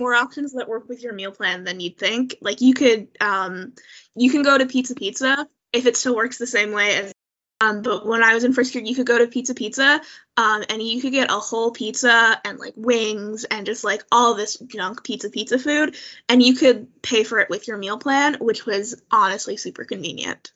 More 0.00 0.14
options 0.14 0.54
that 0.54 0.68
work 0.68 0.88
with 0.88 1.02
your 1.02 1.12
meal 1.12 1.30
plan 1.30 1.64
than 1.64 1.80
you'd 1.80 1.98
think. 1.98 2.36
Like 2.40 2.60
you 2.60 2.74
could 2.74 3.08
um 3.20 3.74
you 4.16 4.30
can 4.30 4.42
go 4.42 4.56
to 4.56 4.66
Pizza 4.66 4.94
Pizza 4.94 5.46
if 5.72 5.86
it 5.86 5.96
still 5.96 6.16
works 6.16 6.38
the 6.38 6.46
same 6.46 6.72
way 6.72 6.96
as 6.96 7.12
um 7.60 7.82
but 7.82 8.06
when 8.06 8.24
I 8.24 8.34
was 8.34 8.44
in 8.44 8.52
first 8.52 8.74
year 8.74 8.82
you 8.82 8.94
could 8.94 9.06
go 9.06 9.18
to 9.18 9.26
Pizza 9.26 9.54
Pizza 9.54 10.00
um 10.36 10.64
and 10.68 10.82
you 10.82 11.00
could 11.00 11.12
get 11.12 11.30
a 11.30 11.34
whole 11.34 11.70
pizza 11.70 12.40
and 12.44 12.58
like 12.58 12.74
wings 12.76 13.44
and 13.44 13.66
just 13.66 13.84
like 13.84 14.02
all 14.10 14.34
this 14.34 14.56
junk 14.56 15.04
pizza 15.04 15.30
pizza 15.30 15.58
food 15.58 15.96
and 16.28 16.42
you 16.42 16.54
could 16.54 17.02
pay 17.02 17.22
for 17.22 17.38
it 17.38 17.50
with 17.50 17.68
your 17.68 17.76
meal 17.76 17.98
plan 17.98 18.36
which 18.40 18.66
was 18.66 19.00
honestly 19.10 19.56
super 19.56 19.84
convenient. 19.84 20.52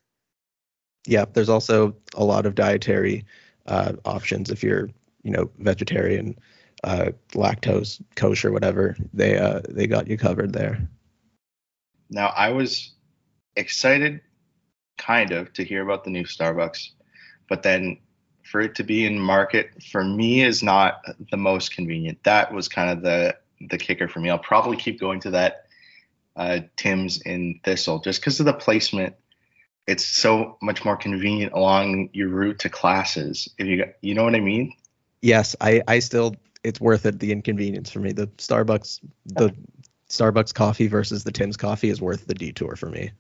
Yeah, 1.07 1.27
there's 1.31 1.51
also 1.51 1.97
a 2.15 2.25
lot 2.25 2.47
of 2.47 2.55
dietary 2.55 3.27
uh, 3.67 3.93
options 4.05 4.51
if 4.51 4.63
you're, 4.63 4.91
you 5.23 5.31
know, 5.31 5.51
vegetarian, 5.59 6.39
uh, 6.85 7.11
lactose, 7.33 8.03
kosher, 8.14 8.53
whatever. 8.53 8.97
They 9.12 9.38
uh, 9.38 9.61
they 9.69 9.87
got 9.87 10.07
you 10.07 10.17
covered 10.17 10.53
there. 10.53 10.87
Now, 12.11 12.29
I 12.29 12.50
was 12.50 12.93
excited, 13.57 14.21
kind 14.99 15.33
of, 15.33 15.53
to 15.55 15.64
hear 15.64 15.83
about 15.83 16.05
the 16.05 16.11
new 16.11 16.25
Starbucks, 16.25 16.91
but 17.49 17.62
then 17.62 17.99
for 18.45 18.61
it 18.61 18.75
to 18.76 18.85
be 18.85 19.07
in 19.07 19.19
market 19.19 19.71
for 19.91 20.05
me 20.05 20.43
is 20.43 20.62
not 20.62 21.00
the 21.31 21.37
most 21.37 21.75
convenient. 21.75 22.23
That 22.25 22.53
was 22.53 22.69
kind 22.69 22.91
of 22.91 23.03
the 23.03 23.37
the 23.71 23.79
kicker 23.79 24.07
for 24.07 24.21
me. 24.21 24.31
I'll 24.31 24.38
probably 24.38 24.76
keep 24.76 25.00
going 25.00 25.21
to 25.21 25.31
that 25.31 25.67
uh, 26.37 26.61
Tim's 26.76 27.21
in 27.23 27.61
Thistle 27.64 28.00
just 28.00 28.21
because 28.21 28.41
of 28.41 28.47
the 28.47 28.53
placement. 28.53 29.14
It's 29.87 30.05
so 30.05 30.57
much 30.62 30.85
more 30.85 30.97
convenient 30.97 31.53
along 31.53 32.11
your 32.12 32.29
route 32.29 32.59
to 32.61 32.69
classes. 32.69 33.49
If 33.59 33.67
you 33.67 33.85
you 34.03 34.14
know 34.14 34.25
what 34.25 34.35
I 34.35 34.41
mean? 34.41 34.75
Yes, 35.23 35.57
I 35.61 35.83
I 35.88 35.99
still 36.00 36.37
it's 36.64 36.80
worth 36.80 37.06
it 37.06 37.21
the 37.21 37.30
inconvenience 37.30 37.90
for 37.90 38.00
me. 38.00 38.12
The 38.12 38.26
Starbucks 38.38 39.00
the 39.26 39.54
Starbucks 40.09 40.52
coffee 40.54 40.87
versus 40.87 41.23
the 41.25 41.33
Tim's 41.33 41.56
coffee 41.56 41.90
is 41.90 42.00
worth 42.00 42.26
the 42.26 42.35
detour 42.35 42.76
for 42.76 42.90
me. 42.90 43.12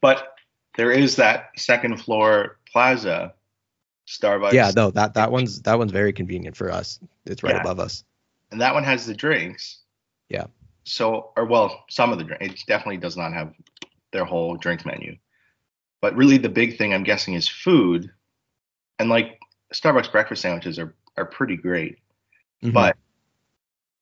But 0.00 0.34
there 0.76 0.90
is 0.90 1.16
that 1.16 1.50
second 1.56 2.00
floor 2.00 2.58
plaza 2.70 3.34
Starbucks. 4.06 4.52
Yeah, 4.52 4.70
no, 4.76 4.90
that 4.90 5.14
that 5.14 5.30
one's 5.32 5.62
that 5.62 5.78
one's 5.78 5.92
very 5.92 6.12
convenient 6.12 6.56
for 6.56 6.70
us. 6.70 6.98
It's 7.24 7.42
right 7.42 7.54
Yeah. 7.54 7.60
above 7.60 7.80
us. 7.80 8.04
and 8.50 8.60
that 8.60 8.74
one 8.74 8.84
has 8.84 9.04
the 9.06 9.14
drinks. 9.14 9.78
Yeah. 10.28 10.46
So, 10.84 11.32
or 11.36 11.44
well, 11.46 11.84
some 11.88 12.12
of 12.12 12.18
the 12.18 12.24
drinks. 12.24 12.44
It 12.44 12.66
definitely 12.68 12.98
does 12.98 13.16
not 13.16 13.32
have 13.32 13.52
their 14.12 14.24
whole 14.24 14.54
drink 14.56 14.84
menu. 14.86 15.16
But 16.00 16.14
really, 16.14 16.36
the 16.38 16.50
big 16.50 16.76
thing 16.76 16.92
I'm 16.94 17.02
guessing 17.02 17.34
is 17.34 17.48
food, 17.48 18.12
and 18.98 19.08
like 19.08 19.40
Starbucks 19.72 20.12
breakfast 20.12 20.42
sandwiches 20.42 20.78
are 20.78 20.94
are 21.16 21.24
pretty 21.24 21.56
great, 21.56 21.98
Mhm. 22.62 22.72
but 22.72 22.96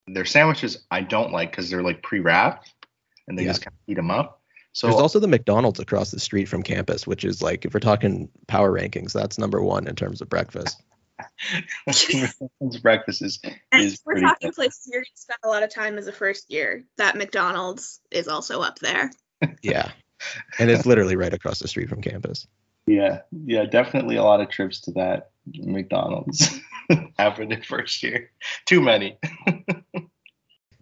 their 0.06 0.24
sandwiches 0.24 0.84
I 0.90 1.02
don't 1.02 1.32
like 1.32 1.50
because 1.50 1.70
they're 1.70 1.82
like 1.82 2.02
pre-wrapped 2.02 2.72
and 3.28 3.38
they 3.38 3.44
Yeah. 3.44 3.50
just 3.50 3.62
kind 3.64 3.74
of 3.74 3.78
heat 3.86 3.94
them 3.94 4.10
up. 4.10 4.40
So 4.72 4.86
There's 4.86 5.00
also 5.00 5.20
the 5.20 5.28
McDonald's 5.28 5.80
across 5.80 6.10
the 6.10 6.18
street 6.20 6.48
from 6.48 6.62
campus, 6.62 7.06
which 7.06 7.24
is 7.24 7.42
like 7.42 7.64
if 7.64 7.74
we're 7.74 7.80
talking 7.80 8.30
power 8.46 8.72
rankings, 8.72 9.12
that's 9.12 9.38
number 9.38 9.62
one 9.62 9.86
in 9.86 9.94
terms 9.94 10.20
of 10.22 10.28
breakfast. 10.28 10.82
breakfast 12.82 13.22
is 13.22 13.38
And 13.70 13.82
is 13.82 14.00
we're 14.04 14.20
talking 14.20 14.48
good. 14.48 14.54
places 14.54 14.88
you're 14.90 15.02
gonna 15.02 15.06
spend 15.14 15.38
a 15.44 15.48
lot 15.48 15.62
of 15.62 15.72
time 15.72 15.98
as 15.98 16.06
a 16.06 16.12
first 16.12 16.50
year. 16.50 16.84
That 16.96 17.16
McDonald's 17.16 18.00
is 18.10 18.28
also 18.28 18.60
up 18.62 18.78
there. 18.78 19.10
Yeah. 19.62 19.90
And 20.60 20.70
it's 20.70 20.86
literally 20.86 21.16
right 21.16 21.34
across 21.34 21.58
the 21.58 21.66
street 21.66 21.88
from 21.88 22.00
campus. 22.00 22.46
Yeah, 22.86 23.22
yeah, 23.32 23.64
definitely 23.64 24.14
a 24.16 24.22
lot 24.22 24.40
of 24.40 24.48
trips 24.50 24.80
to 24.82 24.92
that 24.92 25.30
McDonald's 25.52 26.48
after 27.18 27.46
the 27.46 27.56
first 27.62 28.02
year. 28.02 28.30
Too 28.66 28.80
many. 28.80 29.18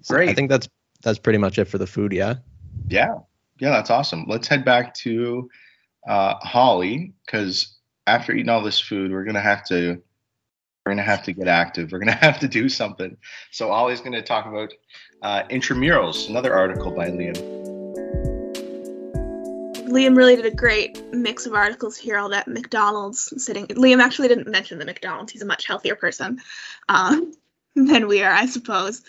So 0.02 0.16
I 0.18 0.34
think 0.34 0.50
that's 0.50 0.68
that's 1.02 1.18
pretty 1.18 1.38
much 1.38 1.58
it 1.58 1.66
for 1.66 1.78
the 1.78 1.86
food, 1.86 2.12
yeah. 2.12 2.34
Yeah, 2.88 3.14
yeah, 3.58 3.70
that's 3.70 3.90
awesome. 3.90 4.24
Let's 4.26 4.48
head 4.48 4.64
back 4.64 4.94
to 4.94 5.48
uh, 6.08 6.34
Holly 6.40 7.12
because 7.24 7.78
after 8.06 8.32
eating 8.32 8.48
all 8.48 8.62
this 8.62 8.80
food, 8.80 9.12
we're 9.12 9.24
gonna 9.24 9.40
have 9.40 9.64
to 9.66 10.02
we're 10.84 10.92
gonna 10.92 11.02
have 11.02 11.22
to 11.24 11.32
get 11.32 11.48
active. 11.48 11.92
We're 11.92 12.00
gonna 12.00 12.12
have 12.20 12.40
to 12.40 12.48
do 12.48 12.68
something. 12.68 13.16
So 13.50 13.68
Holly's 13.68 14.00
gonna 14.00 14.22
talk 14.22 14.46
about 14.46 14.72
uh, 15.22 15.44
intramurals, 15.50 16.28
another 16.28 16.54
article 16.54 16.90
by 16.90 17.10
Liam. 17.10 17.69
Liam 19.90 20.16
really 20.16 20.36
did 20.36 20.46
a 20.46 20.54
great 20.54 21.12
mix 21.12 21.46
of 21.46 21.54
articles 21.54 21.96
here. 21.96 22.16
All 22.16 22.30
that 22.30 22.48
McDonald's 22.48 23.32
sitting. 23.44 23.66
Liam 23.66 24.00
actually 24.00 24.28
didn't 24.28 24.48
mention 24.48 24.78
the 24.78 24.84
McDonald's. 24.84 25.32
He's 25.32 25.42
a 25.42 25.46
much 25.46 25.66
healthier 25.66 25.96
person 25.96 26.40
um, 26.88 27.32
than 27.74 28.06
we 28.06 28.22
are, 28.22 28.32
I 28.32 28.46
suppose. 28.46 29.02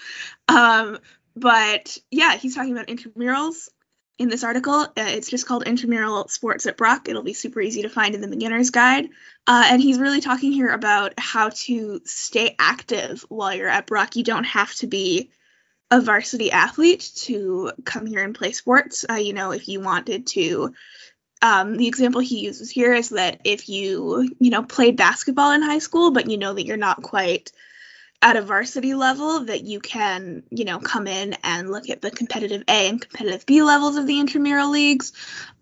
Um, 0.47 0.99
but 1.35 1.97
yeah, 2.09 2.35
he's 2.35 2.55
talking 2.55 2.73
about 2.73 2.87
intramurals 2.87 3.69
in 4.17 4.29
this 4.29 4.43
article. 4.43 4.73
Uh, 4.73 4.87
it's 4.97 5.29
just 5.29 5.47
called 5.47 5.65
Intramural 5.65 6.27
Sports 6.27 6.65
at 6.65 6.77
Brock. 6.77 7.09
It'll 7.09 7.23
be 7.23 7.33
super 7.33 7.61
easy 7.61 7.83
to 7.83 7.89
find 7.89 8.13
in 8.13 8.21
the 8.21 8.27
beginner's 8.27 8.69
guide. 8.69 9.09
Uh, 9.47 9.65
and 9.67 9.81
he's 9.81 9.99
really 9.99 10.21
talking 10.21 10.51
here 10.51 10.69
about 10.69 11.13
how 11.17 11.49
to 11.49 12.01
stay 12.05 12.55
active 12.59 13.25
while 13.29 13.55
you're 13.55 13.69
at 13.69 13.87
Brock. 13.87 14.15
You 14.15 14.23
don't 14.23 14.43
have 14.43 14.73
to 14.75 14.87
be 14.87 15.31
a 15.91 16.01
varsity 16.01 16.51
athlete 16.51 17.11
to 17.15 17.73
come 17.83 18.05
here 18.05 18.23
and 18.23 18.33
play 18.33 18.53
sports. 18.53 19.05
Uh, 19.07 19.15
you 19.15 19.33
know, 19.33 19.51
if 19.51 19.67
you 19.67 19.81
wanted 19.81 20.25
to, 20.27 20.73
um, 21.41 21.75
the 21.75 21.87
example 21.87 22.21
he 22.21 22.39
uses 22.39 22.71
here 22.71 22.93
is 22.93 23.09
that 23.09 23.41
if 23.43 23.67
you, 23.67 24.29
you 24.39 24.49
know, 24.49 24.63
played 24.63 24.95
basketball 24.95 25.51
in 25.51 25.61
high 25.61 25.79
school, 25.79 26.11
but 26.11 26.29
you 26.29 26.37
know 26.37 26.53
that 26.53 26.65
you're 26.65 26.77
not 26.77 27.03
quite 27.03 27.51
at 28.21 28.37
a 28.37 28.41
varsity 28.41 28.93
level, 28.93 29.45
that 29.45 29.63
you 29.63 29.79
can, 29.79 30.43
you 30.51 30.63
know, 30.63 30.79
come 30.79 31.07
in 31.07 31.35
and 31.43 31.71
look 31.71 31.89
at 31.89 32.01
the 32.01 32.11
competitive 32.11 32.63
A 32.67 32.89
and 32.89 33.01
competitive 33.01 33.45
B 33.45 33.63
levels 33.63 33.97
of 33.97 34.05
the 34.05 34.19
intramural 34.19 34.69
leagues. 34.69 35.11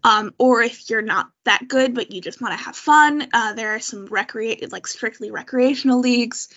Um, 0.04 0.34
or 0.38 0.62
if 0.62 0.90
you're 0.90 1.02
not 1.02 1.30
that 1.46 1.68
good, 1.68 1.94
but 1.94 2.12
you 2.12 2.22
just 2.22 2.42
want 2.42 2.58
to 2.58 2.64
have 2.64 2.76
fun, 2.76 3.28
uh, 3.34 3.54
there 3.54 3.76
are 3.76 3.80
some 3.80 4.06
recreate 4.06 4.72
like 4.72 4.88
strictly 4.88 5.32
recreational 5.32 6.00
leagues. 6.00 6.50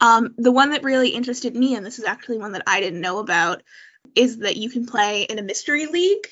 Um, 0.00 0.34
the 0.36 0.52
one 0.52 0.70
that 0.70 0.82
really 0.82 1.10
interested 1.10 1.54
me, 1.54 1.74
and 1.74 1.84
this 1.84 1.98
is 1.98 2.04
actually 2.04 2.38
one 2.38 2.52
that 2.52 2.64
I 2.66 2.80
didn't 2.80 3.00
know 3.00 3.18
about, 3.18 3.62
is 4.14 4.38
that 4.38 4.56
you 4.56 4.70
can 4.70 4.86
play 4.86 5.22
in 5.22 5.38
a 5.38 5.42
mystery 5.42 5.86
league. 5.86 6.26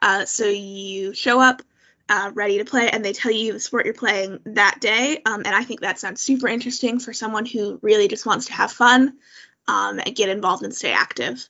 Uh, 0.00 0.24
so 0.24 0.46
you 0.46 1.14
show 1.14 1.40
up 1.40 1.62
uh, 2.08 2.30
ready 2.34 2.58
to 2.58 2.64
play, 2.64 2.88
and 2.90 3.04
they 3.04 3.12
tell 3.12 3.32
you 3.32 3.52
the 3.52 3.60
sport 3.60 3.84
you're 3.84 3.94
playing 3.94 4.40
that 4.46 4.78
day. 4.80 5.20
Um, 5.24 5.42
and 5.44 5.54
I 5.54 5.64
think 5.64 5.80
that 5.80 5.98
sounds 5.98 6.20
super 6.20 6.48
interesting 6.48 6.98
for 6.98 7.12
someone 7.12 7.46
who 7.46 7.78
really 7.82 8.08
just 8.08 8.26
wants 8.26 8.46
to 8.46 8.52
have 8.54 8.72
fun 8.72 9.14
um, 9.66 9.98
and 9.98 10.14
get 10.14 10.28
involved 10.28 10.62
and 10.64 10.74
stay 10.74 10.92
active. 10.92 11.48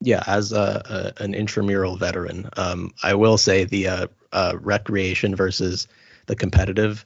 Yeah, 0.00 0.22
as 0.26 0.52
a, 0.52 1.12
a 1.18 1.22
an 1.22 1.34
intramural 1.34 1.96
veteran, 1.96 2.48
um, 2.56 2.92
I 3.02 3.14
will 3.14 3.36
say 3.36 3.64
the 3.64 3.88
uh, 3.88 4.06
uh, 4.32 4.54
recreation 4.60 5.34
versus 5.34 5.88
the 6.26 6.36
competitive 6.36 7.04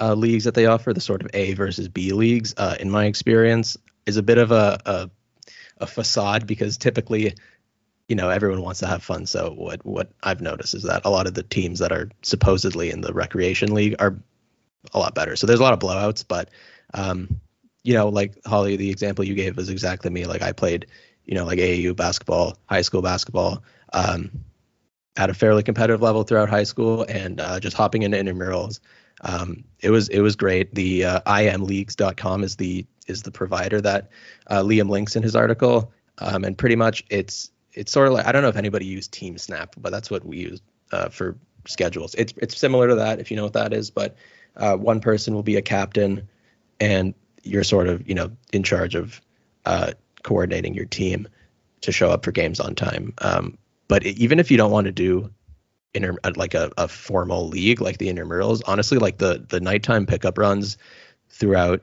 uh, 0.00 0.14
leagues 0.14 0.44
that 0.44 0.54
they 0.54 0.66
offer, 0.66 0.92
the 0.92 1.00
sort 1.00 1.22
of 1.22 1.30
A 1.32 1.54
versus 1.54 1.88
B 1.88 2.12
leagues, 2.12 2.54
uh, 2.56 2.76
in 2.78 2.90
my 2.90 3.06
experience, 3.06 3.78
is 4.04 4.18
a 4.18 4.22
bit 4.22 4.38
of 4.38 4.52
a, 4.52 4.78
a 4.84 5.10
a 5.78 5.86
facade 5.86 6.46
because 6.46 6.76
typically, 6.76 7.34
you 8.08 8.16
know, 8.16 8.30
everyone 8.30 8.62
wants 8.62 8.80
to 8.80 8.86
have 8.86 9.02
fun. 9.02 9.26
So 9.26 9.52
what 9.52 9.84
what 9.84 10.10
I've 10.22 10.40
noticed 10.40 10.74
is 10.74 10.82
that 10.82 11.02
a 11.04 11.10
lot 11.10 11.26
of 11.26 11.34
the 11.34 11.42
teams 11.42 11.78
that 11.78 11.92
are 11.92 12.10
supposedly 12.22 12.90
in 12.90 13.00
the 13.00 13.12
recreation 13.12 13.72
league 13.74 13.96
are 13.98 14.16
a 14.92 14.98
lot 14.98 15.14
better. 15.14 15.36
So 15.36 15.46
there's 15.46 15.60
a 15.60 15.62
lot 15.62 15.72
of 15.72 15.78
blowouts, 15.78 16.24
but 16.26 16.50
um, 16.92 17.40
you 17.82 17.94
know, 17.94 18.08
like 18.08 18.38
Holly, 18.46 18.76
the 18.76 18.90
example 18.90 19.24
you 19.24 19.34
gave 19.34 19.56
was 19.56 19.70
exactly 19.70 20.10
me. 20.10 20.26
Like 20.26 20.42
I 20.42 20.52
played 20.52 20.86
you 21.24 21.34
know, 21.34 21.44
like 21.44 21.58
AAU 21.58 21.96
basketball, 21.96 22.58
high 22.66 22.82
school 22.82 23.02
basketball, 23.02 23.62
um, 23.92 24.30
at 25.16 25.30
a 25.30 25.34
fairly 25.34 25.62
competitive 25.62 26.02
level 26.02 26.24
throughout 26.24 26.48
high 26.48 26.64
school, 26.64 27.04
and 27.08 27.40
uh, 27.40 27.60
just 27.60 27.76
hopping 27.76 28.02
into 28.02 28.16
intramurals. 28.16 28.80
Um, 29.22 29.64
it 29.80 29.90
was 29.90 30.08
it 30.08 30.20
was 30.20 30.36
great. 30.36 30.74
The 30.74 31.04
uh, 31.04 31.20
imleagues.com 31.20 32.42
is 32.42 32.56
the 32.56 32.86
is 33.06 33.22
the 33.22 33.30
provider 33.30 33.80
that 33.80 34.10
uh, 34.48 34.62
Liam 34.62 34.88
links 34.88 35.16
in 35.16 35.22
his 35.22 35.36
article, 35.36 35.92
um, 36.18 36.44
and 36.44 36.58
pretty 36.58 36.76
much 36.76 37.04
it's 37.10 37.50
it's 37.74 37.92
sort 37.92 38.08
of 38.08 38.14
like 38.14 38.26
I 38.26 38.32
don't 38.32 38.42
know 38.42 38.48
if 38.48 38.56
anybody 38.56 38.86
used 38.86 39.12
Team 39.12 39.36
Snap, 39.38 39.74
but 39.78 39.90
that's 39.90 40.10
what 40.10 40.24
we 40.24 40.38
use 40.38 40.60
uh, 40.92 41.08
for 41.08 41.36
schedules. 41.66 42.14
It's 42.14 42.32
it's 42.36 42.56
similar 42.56 42.88
to 42.88 42.94
that 42.96 43.20
if 43.20 43.30
you 43.30 43.36
know 43.36 43.44
what 43.44 43.54
that 43.54 43.72
is, 43.72 43.90
but 43.90 44.16
uh, 44.56 44.76
one 44.76 45.00
person 45.00 45.34
will 45.34 45.42
be 45.42 45.56
a 45.56 45.62
captain, 45.62 46.28
and 46.80 47.14
you're 47.42 47.64
sort 47.64 47.88
of 47.88 48.08
you 48.08 48.14
know 48.14 48.30
in 48.52 48.62
charge 48.62 48.94
of 48.94 49.20
uh, 49.64 49.92
coordinating 50.22 50.74
your 50.74 50.86
team 50.86 51.28
to 51.82 51.92
show 51.92 52.10
up 52.10 52.24
for 52.24 52.32
games 52.32 52.60
on 52.60 52.74
time. 52.74 53.12
Um, 53.18 53.58
but 53.88 54.06
it, 54.06 54.16
even 54.16 54.38
if 54.38 54.50
you 54.50 54.56
don't 54.56 54.70
want 54.70 54.86
to 54.86 54.92
do 54.92 55.30
inter, 55.92 56.16
uh, 56.24 56.32
like 56.36 56.54
a, 56.54 56.70
a 56.78 56.88
formal 56.88 57.48
league 57.48 57.80
like 57.80 57.98
the 57.98 58.08
intramurals, 58.08 58.62
honestly, 58.66 58.98
like 58.98 59.18
the 59.18 59.44
the 59.48 59.60
nighttime 59.60 60.06
pickup 60.06 60.38
runs 60.38 60.78
throughout 61.28 61.82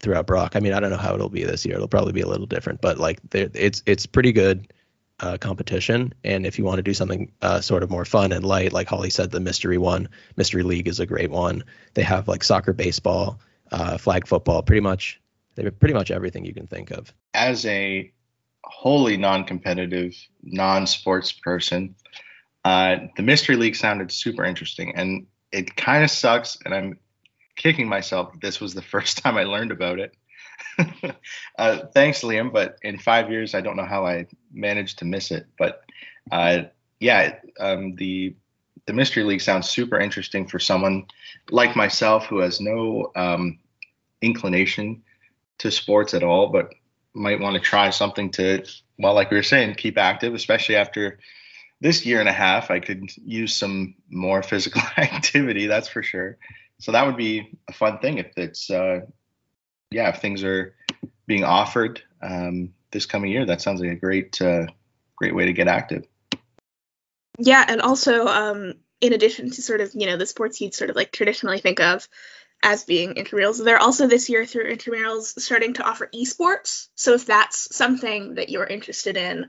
throughout 0.00 0.26
Brock. 0.26 0.56
I 0.56 0.60
mean, 0.60 0.72
I 0.72 0.80
don't 0.80 0.90
know 0.90 0.96
how 0.96 1.14
it'll 1.14 1.28
be 1.28 1.44
this 1.44 1.64
year. 1.64 1.76
It'll 1.76 1.88
probably 1.88 2.12
be 2.12 2.22
a 2.22 2.28
little 2.28 2.46
different, 2.46 2.80
but 2.80 2.98
like 2.98 3.20
it's 3.32 3.82
it's 3.86 4.06
pretty 4.06 4.32
good 4.32 4.72
uh, 5.20 5.36
competition. 5.38 6.12
And 6.24 6.46
if 6.46 6.58
you 6.58 6.64
want 6.64 6.78
to 6.78 6.82
do 6.82 6.94
something 6.94 7.30
uh, 7.42 7.60
sort 7.60 7.82
of 7.82 7.90
more 7.90 8.04
fun 8.04 8.32
and 8.32 8.44
light, 8.44 8.72
like 8.72 8.88
Holly 8.88 9.10
said, 9.10 9.30
the 9.30 9.40
mystery 9.40 9.78
one, 9.78 10.08
mystery 10.36 10.62
league 10.62 10.88
is 10.88 11.00
a 11.00 11.06
great 11.06 11.30
one. 11.30 11.64
They 11.94 12.02
have 12.02 12.28
like 12.28 12.42
soccer, 12.42 12.72
baseball, 12.72 13.38
uh, 13.72 13.98
flag 13.98 14.26
football, 14.26 14.62
pretty 14.62 14.80
much. 14.80 15.20
They 15.54 15.64
have 15.64 15.78
pretty 15.78 15.94
much 15.94 16.10
everything 16.10 16.44
you 16.44 16.54
can 16.54 16.66
think 16.66 16.90
of. 16.90 17.12
As 17.34 17.66
a 17.66 18.12
wholly 18.64 19.16
non-competitive, 19.16 20.14
non-sports 20.42 21.32
person, 21.32 21.94
uh, 22.64 22.96
the 23.16 23.22
mystery 23.22 23.56
league 23.56 23.76
sounded 23.76 24.12
super 24.12 24.44
interesting, 24.44 24.94
and 24.94 25.26
it 25.52 25.76
kind 25.76 26.04
of 26.04 26.10
sucks. 26.10 26.58
And 26.64 26.74
I'm 26.74 26.98
kicking 27.56 27.88
myself. 27.88 28.32
This 28.40 28.60
was 28.60 28.74
the 28.74 28.82
first 28.94 29.18
time 29.18 29.36
I 29.36 29.44
learned 29.44 29.72
about 29.72 29.98
it. 29.98 30.14
uh, 31.58 31.78
thanks, 31.94 32.22
Liam. 32.22 32.52
But 32.52 32.76
in 32.82 32.98
five 32.98 33.30
years, 33.30 33.54
I 33.54 33.60
don't 33.60 33.76
know 33.76 33.84
how 33.84 34.06
I 34.06 34.26
managed 34.52 34.98
to 34.98 35.04
miss 35.04 35.30
it. 35.30 35.46
But 35.58 35.82
uh, 36.30 36.64
yeah, 36.98 37.36
um, 37.58 37.96
the 37.96 38.34
the 38.86 38.92
mystery 38.92 39.24
league 39.24 39.40
sounds 39.40 39.68
super 39.68 39.98
interesting 40.00 40.46
for 40.46 40.58
someone 40.58 41.06
like 41.50 41.76
myself 41.76 42.26
who 42.26 42.38
has 42.38 42.60
no 42.60 43.12
um, 43.14 43.58
inclination 44.22 45.02
to 45.58 45.70
sports 45.70 46.14
at 46.14 46.22
all, 46.22 46.48
but 46.48 46.72
might 47.14 47.40
want 47.40 47.54
to 47.54 47.60
try 47.60 47.90
something 47.90 48.30
to, 48.32 48.64
well, 48.98 49.14
like 49.14 49.30
we 49.30 49.36
were 49.36 49.42
saying, 49.42 49.74
keep 49.74 49.98
active, 49.98 50.34
especially 50.34 50.76
after 50.76 51.18
this 51.80 52.04
year 52.06 52.20
and 52.20 52.28
a 52.28 52.32
half. 52.32 52.70
I 52.70 52.80
could 52.80 53.10
use 53.24 53.54
some 53.54 53.94
more 54.08 54.42
physical 54.42 54.82
activity, 54.96 55.66
that's 55.66 55.88
for 55.88 56.02
sure. 56.02 56.38
So 56.78 56.92
that 56.92 57.06
would 57.06 57.16
be 57.16 57.58
a 57.68 57.72
fun 57.72 57.98
thing 57.98 58.18
if 58.18 58.32
it's, 58.36 58.70
uh, 58.70 59.00
yeah, 59.90 60.08
if 60.10 60.20
things 60.20 60.44
are 60.44 60.74
being 61.26 61.44
offered 61.44 62.02
um, 62.22 62.74
this 62.90 63.06
coming 63.06 63.30
year. 63.30 63.46
That 63.46 63.60
sounds 63.60 63.80
like 63.80 63.90
a 63.90 63.96
great, 63.96 64.40
uh, 64.40 64.66
great 65.16 65.34
way 65.34 65.46
to 65.46 65.52
get 65.52 65.68
active. 65.68 66.06
Yeah, 67.38 67.64
and 67.66 67.80
also 67.80 68.26
um, 68.26 68.74
in 69.00 69.12
addition 69.12 69.50
to 69.50 69.62
sort 69.62 69.80
of 69.80 69.92
you 69.94 70.06
know 70.06 70.16
the 70.16 70.26
sports 70.26 70.60
you'd 70.60 70.74
sort 70.74 70.90
of 70.90 70.96
like 70.96 71.12
traditionally 71.12 71.58
think 71.58 71.80
of 71.80 72.06
as 72.62 72.84
being 72.84 73.14
intramurals, 73.14 73.64
they're 73.64 73.78
also 73.78 74.06
this 74.06 74.28
year 74.28 74.44
through 74.44 74.70
intramurals 74.70 75.38
starting 75.40 75.74
to 75.74 75.82
offer 75.82 76.10
esports. 76.14 76.88
So 76.94 77.14
if 77.14 77.26
that's 77.26 77.74
something 77.74 78.34
that 78.34 78.50
you're 78.50 78.66
interested 78.66 79.16
in, 79.16 79.48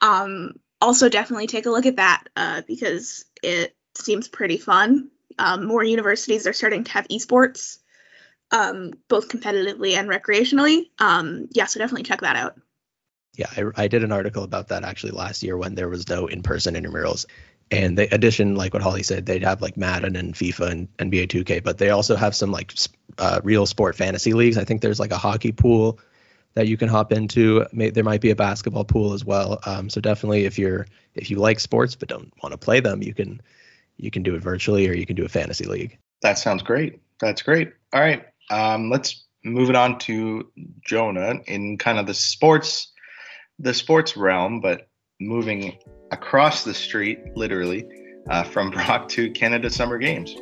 um, 0.00 0.54
also 0.80 1.08
definitely 1.08 1.46
take 1.46 1.66
a 1.66 1.70
look 1.70 1.86
at 1.86 1.96
that 1.96 2.24
uh, 2.36 2.62
because 2.66 3.26
it 3.42 3.76
seems 3.96 4.28
pretty 4.28 4.56
fun. 4.56 5.10
Um, 5.38 5.66
more 5.66 5.84
universities 5.84 6.46
are 6.46 6.52
starting 6.52 6.84
to 6.84 6.92
have 6.92 7.08
esports, 7.08 7.78
um, 8.50 8.92
both 9.08 9.28
competitively 9.28 9.94
and 9.94 10.08
recreationally. 10.08 10.90
Um, 10.98 11.48
yeah, 11.52 11.66
so 11.66 11.78
definitely 11.78 12.04
check 12.04 12.20
that 12.22 12.36
out. 12.36 12.58
Yeah, 13.36 13.46
I, 13.56 13.84
I, 13.84 13.88
did 13.88 14.02
an 14.02 14.10
article 14.10 14.42
about 14.42 14.68
that 14.68 14.84
actually 14.84 15.12
last 15.12 15.42
year 15.42 15.56
when 15.56 15.74
there 15.74 15.88
was 15.88 16.08
no 16.08 16.26
in-person 16.26 16.74
intramurals. 16.74 17.24
And 17.70 17.96
the 17.98 18.12
addition, 18.12 18.56
like 18.56 18.72
what 18.72 18.82
Holly 18.82 19.02
said, 19.02 19.26
they'd 19.26 19.44
have 19.44 19.60
like 19.60 19.76
Madden 19.76 20.16
and 20.16 20.34
FIFA 20.34 20.70
and 20.70 20.96
NBA 20.96 21.28
2K, 21.28 21.62
but 21.62 21.78
they 21.78 21.90
also 21.90 22.16
have 22.16 22.34
some 22.34 22.50
like 22.50 22.72
uh, 23.18 23.40
real 23.44 23.66
sport 23.66 23.94
fantasy 23.94 24.32
leagues. 24.32 24.56
I 24.56 24.64
think 24.64 24.80
there's 24.80 24.98
like 24.98 25.12
a 25.12 25.18
hockey 25.18 25.52
pool 25.52 25.98
that 26.54 26.66
you 26.66 26.76
can 26.76 26.88
hop 26.88 27.12
into. 27.12 27.66
May, 27.72 27.90
there 27.90 28.04
might 28.04 28.22
be 28.22 28.30
a 28.30 28.36
basketball 28.36 28.84
pool 28.84 29.12
as 29.12 29.24
well. 29.24 29.60
Um, 29.66 29.90
so 29.90 30.00
definitely, 30.00 30.44
if 30.44 30.58
you're 30.58 30.86
if 31.14 31.30
you 31.30 31.36
like 31.36 31.60
sports 31.60 31.94
but 31.94 32.08
don't 32.08 32.32
want 32.42 32.52
to 32.52 32.58
play 32.58 32.80
them, 32.80 33.02
you 33.02 33.14
can 33.14 33.40
you 33.98 34.10
can 34.10 34.22
do 34.22 34.34
it 34.34 34.42
virtually 34.42 34.88
or 34.88 34.94
you 34.94 35.06
can 35.06 35.16
do 35.16 35.24
a 35.24 35.28
fantasy 35.28 35.66
league. 35.66 35.98
That 36.22 36.38
sounds 36.38 36.62
great. 36.62 37.00
That's 37.20 37.42
great. 37.42 37.72
All 37.92 38.00
right, 38.00 38.26
um, 38.50 38.90
let's 38.90 39.24
move 39.44 39.70
it 39.70 39.76
on 39.76 39.98
to 40.00 40.50
Jonah 40.84 41.34
in 41.46 41.78
kind 41.78 41.98
of 41.98 42.06
the 42.06 42.14
sports 42.14 42.92
the 43.58 43.74
sports 43.74 44.16
realm, 44.16 44.60
but 44.60 44.88
moving 45.20 45.78
across 46.12 46.64
the 46.64 46.74
street, 46.74 47.18
literally, 47.36 47.84
uh, 48.30 48.44
from 48.44 48.70
Brock 48.72 49.08
to 49.10 49.30
Canada 49.32 49.70
Summer 49.70 49.98
Games. 49.98 50.34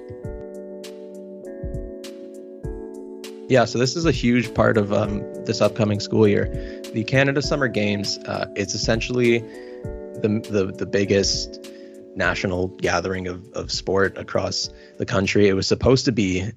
Yeah, 3.48 3.64
so 3.64 3.78
this 3.78 3.94
is 3.94 4.06
a 4.06 4.12
huge 4.12 4.52
part 4.54 4.76
of 4.76 4.92
um, 4.92 5.20
this 5.44 5.60
upcoming 5.60 6.00
school 6.00 6.26
year. 6.26 6.46
The 6.92 7.04
Canada 7.04 7.40
Summer 7.40 7.68
Games, 7.68 8.18
uh, 8.18 8.46
it's 8.56 8.74
essentially 8.74 9.38
the, 9.38 10.44
the, 10.50 10.74
the 10.76 10.86
biggest 10.86 11.70
national 12.16 12.68
gathering 12.68 13.28
of, 13.28 13.48
of 13.52 13.70
sport 13.70 14.18
across 14.18 14.68
the 14.98 15.06
country. 15.06 15.48
It 15.48 15.52
was 15.52 15.68
supposed 15.68 16.06
to 16.06 16.12
be 16.12 16.50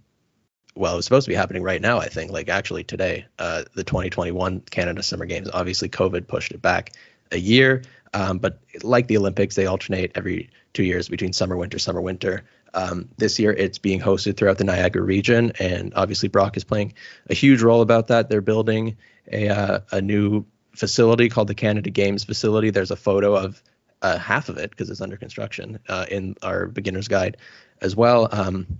well, 0.79 0.94
it 0.94 0.96
was 0.96 1.05
supposed 1.05 1.25
to 1.25 1.29
be 1.29 1.35
happening 1.35 1.61
right 1.61 1.81
now, 1.81 2.00
I 2.00 2.07
think, 2.07 2.31
like 2.31 2.48
actually 2.48 2.85
today, 2.85 3.25
uh, 3.37 3.63
the 3.75 3.83
2021 3.83 4.61
Canada 4.61 5.03
Summer 5.03 5.25
Games. 5.25 5.50
Obviously, 5.53 5.89
COVID 5.89 6.25
pushed 6.25 6.53
it 6.53 6.61
back 6.61 6.94
a 7.33 7.37
year, 7.37 7.83
um, 8.13 8.37
but 8.37 8.59
like 8.81 9.07
the 9.07 9.18
Olympics, 9.18 9.55
they 9.55 9.65
alternate 9.65 10.13
every 10.15 10.50
two 10.72 10.83
years 10.83 11.09
between 11.09 11.33
summer, 11.33 11.57
winter, 11.57 11.79
summer, 11.79 12.00
winter. 12.00 12.46
Um, 12.74 13.09
this 13.18 13.39
year, 13.39 13.51
it's 13.51 13.77
being 13.77 14.00
hosted 14.00 14.37
throughout 14.37 14.57
the 14.57 14.63
Niagara 14.63 15.01
region, 15.01 15.51
and 15.59 15.92
obviously, 15.98 16.29
Brock 16.29 16.55
is 16.55 16.63
playing 16.63 16.94
a 17.29 17.33
huge 17.33 17.61
role 17.61 17.81
about 17.81 18.07
that. 18.07 18.29
They're 18.29 18.39
building 18.39 18.96
a 19.29 19.50
uh, 19.50 19.79
a 19.92 20.01
new 20.01 20.46
facility 20.75 21.27
called 21.27 21.50
the 21.50 21.55
Canada 21.55 21.89
Games 21.89 22.24
facility. 22.24 22.70
There's 22.70 22.92
a 22.92 22.96
photo 22.96 23.35
of 23.35 23.61
uh, 24.01 24.18
half 24.18 24.48
of 24.48 24.57
it 24.57 24.70
because 24.70 24.89
it's 24.89 25.01
under 25.01 25.18
construction 25.18 25.79
uh, 25.89 26.05
in 26.09 26.35
our 26.42 26.68
beginner's 26.68 27.09
guide 27.09 27.35
as 27.81 27.98
well. 27.98 28.29
Um, 28.31 28.79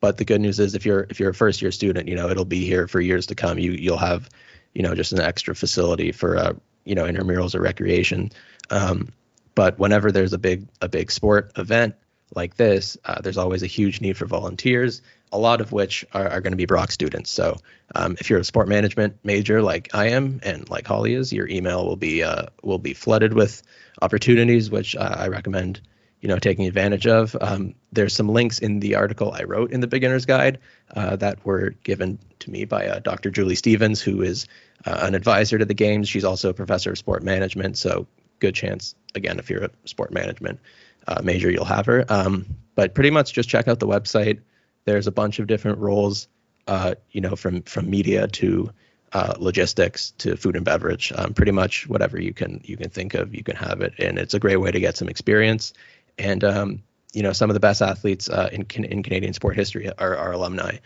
but 0.00 0.16
the 0.16 0.24
good 0.24 0.40
news 0.40 0.58
is 0.58 0.74
if 0.74 0.84
you're 0.84 1.06
if 1.10 1.20
you're 1.20 1.30
a 1.30 1.34
first 1.34 1.62
year 1.62 1.70
student, 1.70 2.08
you 2.08 2.16
know 2.16 2.28
it'll 2.28 2.44
be 2.44 2.64
here 2.64 2.88
for 2.88 3.00
years 3.00 3.26
to 3.26 3.34
come. 3.34 3.58
You 3.58 3.72
you'll 3.72 3.98
have 3.98 4.28
you 4.74 4.82
know 4.82 4.94
just 4.94 5.12
an 5.12 5.20
extra 5.20 5.54
facility 5.54 6.12
for 6.12 6.36
uh, 6.36 6.52
you 6.84 6.94
know 6.94 7.04
intramurals 7.04 7.54
or 7.54 7.60
recreation. 7.60 8.32
Um, 8.70 9.12
but 9.54 9.78
whenever 9.78 10.10
there's 10.10 10.32
a 10.32 10.38
big 10.38 10.66
a 10.80 10.88
big 10.88 11.10
sport 11.10 11.52
event 11.56 11.94
like 12.34 12.56
this, 12.56 12.96
uh, 13.04 13.20
there's 13.20 13.38
always 13.38 13.62
a 13.62 13.66
huge 13.66 14.00
need 14.00 14.16
for 14.16 14.26
volunteers. 14.26 15.02
A 15.32 15.38
lot 15.38 15.60
of 15.60 15.70
which 15.70 16.04
are, 16.12 16.28
are 16.28 16.40
going 16.40 16.52
to 16.52 16.56
be 16.56 16.66
Brock 16.66 16.90
students. 16.90 17.30
So 17.30 17.58
um, 17.94 18.16
if 18.18 18.30
you're 18.30 18.40
a 18.40 18.44
sport 18.44 18.68
management 18.68 19.16
major 19.22 19.62
like 19.62 19.90
I 19.94 20.08
am 20.08 20.40
and 20.42 20.68
like 20.68 20.86
Holly 20.86 21.14
is, 21.14 21.32
your 21.32 21.48
email 21.48 21.86
will 21.86 21.96
be 21.96 22.22
uh, 22.22 22.46
will 22.62 22.78
be 22.78 22.94
flooded 22.94 23.34
with 23.34 23.62
opportunities, 24.02 24.70
which 24.70 24.96
uh, 24.96 25.14
I 25.18 25.28
recommend 25.28 25.80
you 26.20 26.28
know 26.28 26.38
taking 26.38 26.66
advantage 26.66 27.06
of. 27.06 27.36
Um, 27.40 27.74
there's 27.92 28.14
some 28.14 28.28
links 28.28 28.58
in 28.58 28.80
the 28.80 28.94
article 28.94 29.32
I 29.32 29.44
wrote 29.44 29.72
in 29.72 29.80
the 29.80 29.86
beginner's 29.86 30.26
guide 30.26 30.58
uh, 30.94 31.16
that 31.16 31.44
were 31.44 31.70
given 31.82 32.18
to 32.40 32.50
me 32.50 32.64
by 32.64 32.86
uh, 32.86 32.98
Dr. 33.00 33.30
Julie 33.30 33.54
Stevens, 33.54 34.00
who 34.00 34.22
is 34.22 34.46
uh, 34.86 34.98
an 35.02 35.14
advisor 35.14 35.58
to 35.58 35.64
the 35.64 35.74
games. 35.74 36.08
She's 36.08 36.24
also 36.24 36.50
a 36.50 36.54
professor 36.54 36.92
of 36.92 36.98
sport 36.98 37.22
management, 37.22 37.78
so 37.78 38.06
good 38.38 38.54
chance 38.54 38.94
again 39.14 39.38
if 39.38 39.50
you're 39.50 39.64
a 39.64 39.70
sport 39.84 40.12
management 40.12 40.60
uh, 41.06 41.20
major 41.22 41.50
you'll 41.50 41.64
have 41.64 41.86
her. 41.86 42.04
Um, 42.08 42.46
but 42.74 42.94
pretty 42.94 43.10
much 43.10 43.32
just 43.32 43.48
check 43.48 43.68
out 43.68 43.80
the 43.80 43.86
website. 43.86 44.40
There's 44.84 45.06
a 45.06 45.12
bunch 45.12 45.38
of 45.38 45.46
different 45.46 45.78
roles, 45.78 46.28
uh, 46.66 46.94
you 47.10 47.20
know, 47.20 47.36
from 47.36 47.62
from 47.62 47.90
media 47.90 48.28
to 48.28 48.70
uh, 49.12 49.34
logistics 49.38 50.12
to 50.18 50.36
food 50.36 50.56
and 50.56 50.64
beverage. 50.64 51.12
Um, 51.14 51.34
pretty 51.34 51.52
much 51.52 51.88
whatever 51.88 52.20
you 52.20 52.32
can 52.32 52.60
you 52.64 52.76
can 52.76 52.90
think 52.90 53.14
of, 53.14 53.34
you 53.34 53.42
can 53.42 53.56
have 53.56 53.80
it, 53.80 53.94
and 53.98 54.18
it's 54.18 54.34
a 54.34 54.38
great 54.38 54.56
way 54.56 54.70
to 54.70 54.80
get 54.80 54.96
some 54.96 55.08
experience 55.08 55.72
and 56.20 56.44
um, 56.44 56.82
you 57.12 57.22
know 57.22 57.32
some 57.32 57.50
of 57.50 57.54
the 57.54 57.60
best 57.60 57.82
athletes 57.82 58.28
uh, 58.28 58.48
in 58.52 58.66
in 58.84 59.02
Canadian 59.02 59.32
sport 59.32 59.56
history 59.56 59.90
are, 59.98 60.16
are 60.16 60.32
alumni 60.32 60.76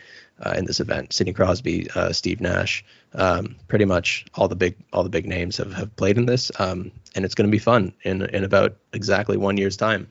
uh, 0.43 0.53
in 0.57 0.65
this 0.65 0.79
event. 0.79 1.13
Sidney 1.13 1.33
Crosby, 1.33 1.89
uh, 1.91 2.11
Steve 2.11 2.41
Nash, 2.41 2.83
um, 3.13 3.55
pretty 3.67 3.85
much 3.85 4.25
all 4.33 4.47
the 4.47 4.55
big 4.55 4.75
all 4.91 5.03
the 5.03 5.09
big 5.09 5.25
names 5.25 5.57
have, 5.57 5.73
have 5.73 5.95
played 5.95 6.17
in 6.17 6.25
this, 6.25 6.51
um, 6.59 6.91
and 7.13 7.25
it's 7.25 7.35
going 7.35 7.47
to 7.47 7.51
be 7.51 7.59
fun 7.59 7.93
in 8.03 8.23
in 8.23 8.43
about 8.43 8.77
exactly 8.93 9.37
one 9.37 9.57
year's 9.57 9.77
time. 9.77 10.07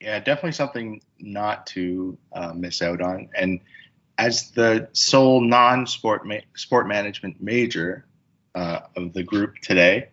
Yeah, 0.00 0.18
definitely 0.18 0.52
something 0.52 1.00
not 1.20 1.66
to 1.68 2.18
uh, 2.32 2.52
miss 2.54 2.82
out 2.82 3.00
on. 3.00 3.28
And 3.36 3.60
as 4.18 4.50
the 4.50 4.88
sole 4.92 5.40
non-sport 5.40 6.26
ma- 6.26 6.46
sport 6.56 6.88
management 6.88 7.40
major 7.40 8.04
uh, 8.54 8.80
of 8.96 9.12
the 9.12 9.22
group 9.22 9.58
today, 9.62 10.08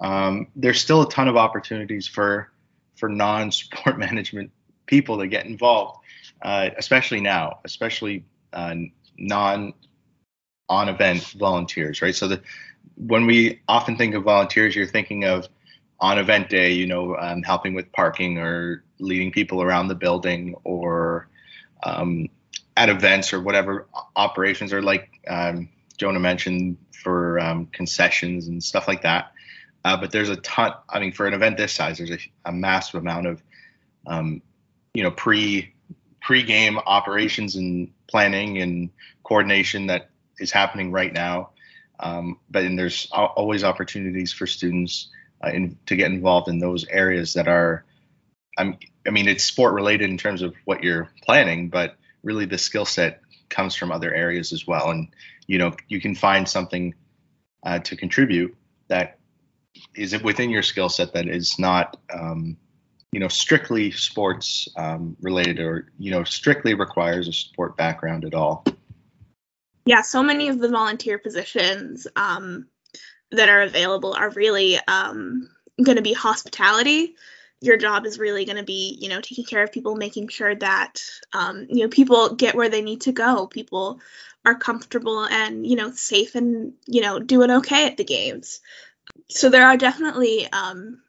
um, 0.00 0.46
there's 0.56 0.80
still 0.80 1.02
a 1.02 1.10
ton 1.10 1.28
of 1.28 1.36
opportunities 1.36 2.08
for 2.08 2.50
for 2.96 3.08
non-sport 3.08 3.98
management 4.06 4.50
people 4.86 5.18
to 5.18 5.26
get 5.26 5.46
involved, 5.46 5.98
uh, 6.42 6.70
especially 6.76 7.20
now, 7.20 7.60
especially 7.64 8.24
uh, 8.52 8.74
non 9.18 9.74
on 10.68 10.88
event 10.88 11.22
volunteers, 11.38 12.00
right? 12.00 12.14
So 12.14 12.28
the 12.28 12.42
when 12.96 13.26
we 13.26 13.60
often 13.68 13.96
think 13.96 14.14
of 14.14 14.22
volunteers, 14.22 14.76
you're 14.76 14.86
thinking 14.86 15.24
of 15.24 15.48
on 16.00 16.18
event 16.18 16.48
day, 16.48 16.72
you 16.72 16.86
know, 16.86 17.16
um, 17.16 17.42
helping 17.42 17.74
with 17.74 17.90
parking 17.92 18.38
or 18.38 18.84
leading 18.98 19.32
people 19.32 19.62
around 19.62 19.88
the 19.88 19.94
building 19.94 20.54
or 20.64 21.28
um, 21.82 22.28
at 22.76 22.88
events 22.88 23.32
or 23.32 23.40
whatever 23.40 23.86
operations 24.16 24.72
or 24.72 24.82
like 24.82 25.20
um, 25.28 25.68
Jonah 25.96 26.20
mentioned 26.20 26.76
for 27.02 27.38
um, 27.40 27.66
concessions 27.66 28.48
and 28.48 28.62
stuff 28.62 28.88
like 28.88 29.02
that. 29.02 29.32
Uh, 29.84 29.98
but 29.98 30.10
there's 30.10 30.30
a 30.30 30.36
ton. 30.36 30.72
I 30.88 30.98
mean, 30.98 31.12
for 31.12 31.26
an 31.26 31.34
event 31.34 31.58
this 31.58 31.72
size, 31.72 31.98
there's 31.98 32.10
a, 32.10 32.18
a 32.46 32.52
massive 32.52 33.00
amount 33.00 33.26
of, 33.26 33.42
um, 34.06 34.40
you 34.94 35.02
know, 35.02 35.10
pre 35.10 35.74
pre-game 36.22 36.78
operations 36.78 37.56
and 37.56 37.92
planning 38.08 38.58
and 38.58 38.90
coordination 39.22 39.88
that 39.88 40.08
is 40.38 40.50
happening 40.50 40.90
right 40.90 41.12
now. 41.12 41.50
Um, 42.00 42.38
but 42.50 42.64
and 42.64 42.78
there's 42.78 43.08
always 43.12 43.62
opportunities 43.62 44.32
for 44.32 44.46
students 44.46 45.10
uh, 45.44 45.50
in, 45.50 45.78
to 45.86 45.96
get 45.96 46.10
involved 46.10 46.48
in 46.48 46.58
those 46.58 46.86
areas 46.86 47.34
that 47.34 47.46
are. 47.46 47.84
I'm, 48.56 48.78
I 49.06 49.10
mean, 49.10 49.28
it's 49.28 49.44
sport 49.44 49.74
related 49.74 50.08
in 50.08 50.16
terms 50.16 50.42
of 50.42 50.54
what 50.64 50.82
you're 50.82 51.10
planning, 51.22 51.68
but 51.68 51.96
really 52.22 52.46
the 52.46 52.56
skill 52.56 52.86
set 52.86 53.20
comes 53.50 53.74
from 53.74 53.92
other 53.92 54.14
areas 54.14 54.52
as 54.52 54.66
well. 54.66 54.90
And 54.90 55.08
you 55.46 55.58
know, 55.58 55.74
you 55.88 56.00
can 56.00 56.14
find 56.14 56.48
something 56.48 56.94
uh, 57.64 57.80
to 57.80 57.96
contribute 57.96 58.56
that 58.88 59.18
is 59.94 60.12
it 60.12 60.22
within 60.22 60.50
your 60.50 60.62
skill 60.62 60.88
set 60.88 61.12
that 61.14 61.28
is 61.28 61.58
not 61.58 61.96
um, 62.12 62.56
you 63.12 63.20
know 63.20 63.28
strictly 63.28 63.90
sports 63.90 64.68
um, 64.76 65.16
related 65.20 65.60
or 65.60 65.92
you 65.98 66.10
know 66.10 66.24
strictly 66.24 66.74
requires 66.74 67.28
a 67.28 67.32
sport 67.32 67.76
background 67.76 68.24
at 68.24 68.34
all? 68.34 68.64
Yeah 69.86 70.02
so 70.02 70.22
many 70.22 70.48
of 70.48 70.58
the 70.58 70.68
volunteer 70.68 71.18
positions 71.18 72.06
um, 72.16 72.66
that 73.30 73.48
are 73.48 73.62
available 73.62 74.14
are 74.14 74.30
really 74.30 74.78
um, 74.88 75.48
going 75.82 75.96
to 75.96 76.02
be 76.02 76.12
hospitality. 76.12 77.14
Your 77.60 77.76
job 77.76 78.04
is 78.04 78.18
really 78.18 78.44
going 78.44 78.58
to 78.58 78.64
be 78.64 78.98
you 79.00 79.08
know 79.08 79.20
taking 79.20 79.44
care 79.44 79.62
of 79.62 79.72
people 79.72 79.96
making 79.96 80.28
sure 80.28 80.54
that 80.54 81.02
um, 81.32 81.66
you 81.68 81.84
know 81.84 81.88
people 81.88 82.34
get 82.34 82.54
where 82.54 82.68
they 82.68 82.82
need 82.82 83.02
to 83.02 83.12
go. 83.12 83.46
People 83.46 84.00
are 84.44 84.54
comfortable 84.54 85.24
and 85.24 85.66
you 85.66 85.76
know 85.76 85.90
safe 85.92 86.34
and 86.34 86.74
you 86.86 87.00
know 87.00 87.18
doing 87.18 87.50
okay 87.50 87.86
at 87.86 87.96
the 87.96 88.04
games 88.04 88.60
so 89.28 89.48
there 89.48 89.66
are 89.66 89.76
definitely 89.76 90.50
um, 90.52 91.02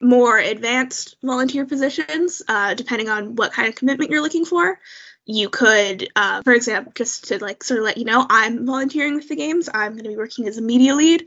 more 0.00 0.38
advanced 0.38 1.16
volunteer 1.22 1.66
positions 1.66 2.42
uh, 2.48 2.74
depending 2.74 3.08
on 3.08 3.36
what 3.36 3.52
kind 3.52 3.68
of 3.68 3.74
commitment 3.74 4.10
you're 4.10 4.22
looking 4.22 4.44
for. 4.44 4.78
You 5.26 5.48
could 5.50 6.08
uh, 6.16 6.42
for 6.42 6.52
example 6.52 6.92
just 6.94 7.28
to 7.28 7.38
like 7.38 7.62
sort 7.62 7.78
of 7.78 7.84
let 7.84 7.98
you 7.98 8.04
know 8.04 8.26
i'm 8.28 8.66
volunteering 8.66 9.14
with 9.14 9.28
the 9.28 9.36
games. 9.36 9.68
I'm 9.72 9.92
going 9.92 10.04
to 10.04 10.10
be 10.10 10.16
working 10.16 10.48
as 10.48 10.58
a 10.58 10.62
media 10.62 10.94
lead. 10.94 11.26